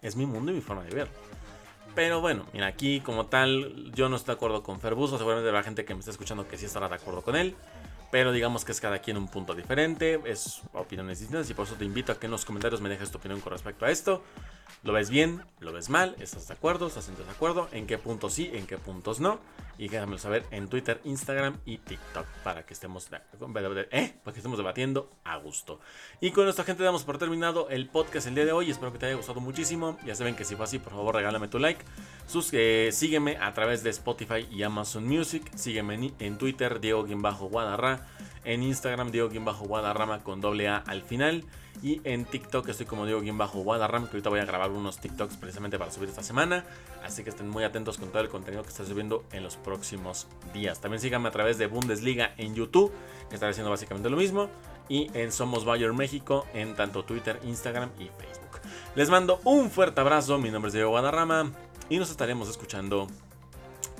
es 0.02 0.18
mi 0.18 0.26
mundo 0.26 0.52
y 0.52 0.56
mi 0.56 0.62
forma 0.62 0.84
de 0.84 0.94
ver. 0.94 1.37
Pero 1.98 2.22
bueno, 2.22 2.46
mira, 2.54 2.68
aquí 2.68 3.00
como 3.00 3.26
tal, 3.26 3.92
yo 3.96 4.08
no 4.08 4.18
estoy 4.18 4.34
de 4.34 4.36
acuerdo 4.36 4.62
con 4.62 4.80
Ferbuso. 4.80 5.18
Seguramente 5.18 5.50
habrá 5.50 5.64
gente 5.64 5.84
que 5.84 5.96
me 5.96 6.00
está 6.00 6.12
escuchando 6.12 6.48
que 6.48 6.56
sí 6.56 6.66
estará 6.66 6.88
de 6.88 6.94
acuerdo 6.94 7.24
con 7.24 7.36
él. 7.36 7.56
Pero 8.12 8.32
digamos 8.32 8.64
que 8.64 8.72
es 8.72 8.80
cada 8.80 9.00
quien 9.00 9.18
un 9.18 9.28
punto 9.28 9.56
diferente, 9.56 10.22
es 10.26 10.62
opiniones 10.74 11.18
distintas 11.18 11.50
y 11.50 11.56
por 11.56 11.66
eso 11.66 11.74
te 11.74 11.86
invito 11.86 12.12
a 12.12 12.20
que 12.20 12.28
en 12.28 12.32
los 12.34 12.46
comentarios 12.46 12.82
me 12.82 12.90
dejes 12.90 13.10
tu 13.10 13.18
opinión 13.18 13.42
con 13.42 13.52
respecto 13.52 13.84
a 13.84 13.90
esto. 13.90 14.22
¿Lo 14.84 14.94
ves 14.94 15.10
bien? 15.10 15.42
¿Lo 15.60 15.74
ves 15.74 15.90
mal? 15.90 16.16
¿Estás 16.20 16.48
de 16.48 16.54
acuerdo? 16.54 16.86
¿Estás 16.86 17.10
en 17.10 17.18
desacuerdo? 17.18 17.68
¿En 17.72 17.88
qué 17.88 17.98
puntos 17.98 18.34
sí? 18.34 18.52
¿En 18.54 18.68
qué 18.68 18.78
puntos 18.78 19.20
no? 19.20 19.40
Y 19.78 19.90
déjamelo 19.90 20.18
saber 20.18 20.44
en 20.52 20.68
Twitter, 20.70 21.00
Instagram 21.04 21.58
y 21.66 21.78
TikTok 21.78 22.26
para 22.44 22.66
que 22.66 22.74
estemos, 22.74 23.08
¿eh? 23.12 24.16
para 24.24 24.34
que 24.34 24.40
estemos 24.40 24.58
debatiendo 24.58 25.12
a 25.24 25.38
gusto. 25.38 25.80
Y 26.20 26.32
con 26.32 26.48
esta 26.48 26.64
gente 26.64 26.84
damos 26.84 27.04
por 27.04 27.18
terminado 27.18 27.70
el 27.70 27.88
podcast 27.88 28.28
el 28.28 28.36
día 28.36 28.46
de 28.46 28.52
hoy. 28.52 28.72
Espero 28.72 28.92
que 28.92 29.00
te 29.00 29.06
haya 29.06 29.16
gustado 29.16 29.40
muchísimo. 29.40 29.98
Ya 30.06 30.16
saben 30.16 30.36
que 30.36 30.46
si 30.46 30.56
fue 30.56 30.66
así, 30.66 30.80
por 30.80 30.94
favor 30.94 31.16
regálame 31.16 31.48
tu 31.48 31.60
like. 31.60 31.84
Sus, 32.26 32.50
eh, 32.54 32.90
sígueme 32.92 33.38
a 33.38 33.54
través 33.54 33.84
de 33.84 33.92
Spotify 33.92 34.48
y 34.50 34.64
Amazon 34.64 35.08
Music. 35.08 35.50
Sígueme 35.56 35.94
en, 35.94 36.14
en 36.20 36.38
Twitter, 36.38 36.80
Diego-Guadarra 36.80 38.06
en 38.48 38.64
Instagram 38.64 39.12
Diego-Guadarrama 39.12 40.24
con 40.24 40.42
doble 40.42 40.70
A 40.70 40.78
al 40.78 41.04
final. 41.04 41.44
Y 41.82 42.02
en 42.04 42.26
TikTok 42.26 42.68
estoy 42.70 42.86
como 42.86 43.06
Diego-Guadarrama, 43.06 44.08
que 44.08 44.18
ahorita 44.18 44.30
voy 44.30 44.40
a 44.40 44.46
grabar 44.46 44.72
unos 44.72 44.98
TikToks 44.98 45.38
precisamente 45.38 45.78
para 45.78 45.92
subir 45.92 46.10
esta 46.10 46.24
semana. 46.24 46.66
Así 47.04 47.24
que 47.24 47.30
estén 47.30 47.48
muy 47.50 47.64
atentos 47.64 47.98
con 47.98 48.10
todo 48.10 48.22
el 48.22 48.30
contenido 48.30 48.64
que 48.64 48.70
estoy 48.70 48.88
subiendo 48.88 49.24
en 49.32 49.44
los 49.44 49.58
próximos 49.58 50.28
días. 50.54 50.82
También 50.82 51.02
síganme 51.02 51.28
a 51.30 51.32
través 51.32 51.58
de 51.58 51.68
Bundesliga 51.68 52.34
en 52.38 52.56
YouTube, 52.56 52.92
que 53.30 53.36
estaré 53.36 53.52
haciendo 53.52 53.70
básicamente 53.70 54.10
lo 54.10 54.18
mismo. 54.18 54.50
Y 54.90 55.10
en 55.14 55.32
Somos 55.32 55.66
Bayern 55.66 55.96
México 55.96 56.48
en 56.54 56.76
tanto 56.76 57.04
Twitter, 57.04 57.40
Instagram 57.44 57.90
y 58.00 58.06
Facebook. 58.06 58.62
Les 58.96 59.10
mando 59.10 59.40
un 59.44 59.70
fuerte 59.70 60.02
abrazo, 60.02 60.38
mi 60.38 60.50
nombre 60.50 60.70
es 60.70 60.74
Diego 60.74 60.90
Guadarrama 60.90 61.52
y 61.90 61.98
nos 61.98 62.10
estaremos 62.10 62.50
escuchando 62.50 63.08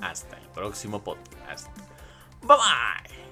hasta 0.00 0.36
el 0.38 0.48
próximo 0.48 1.02
podcast. 1.02 1.68
Bye 2.42 2.56
bye. 2.56 3.27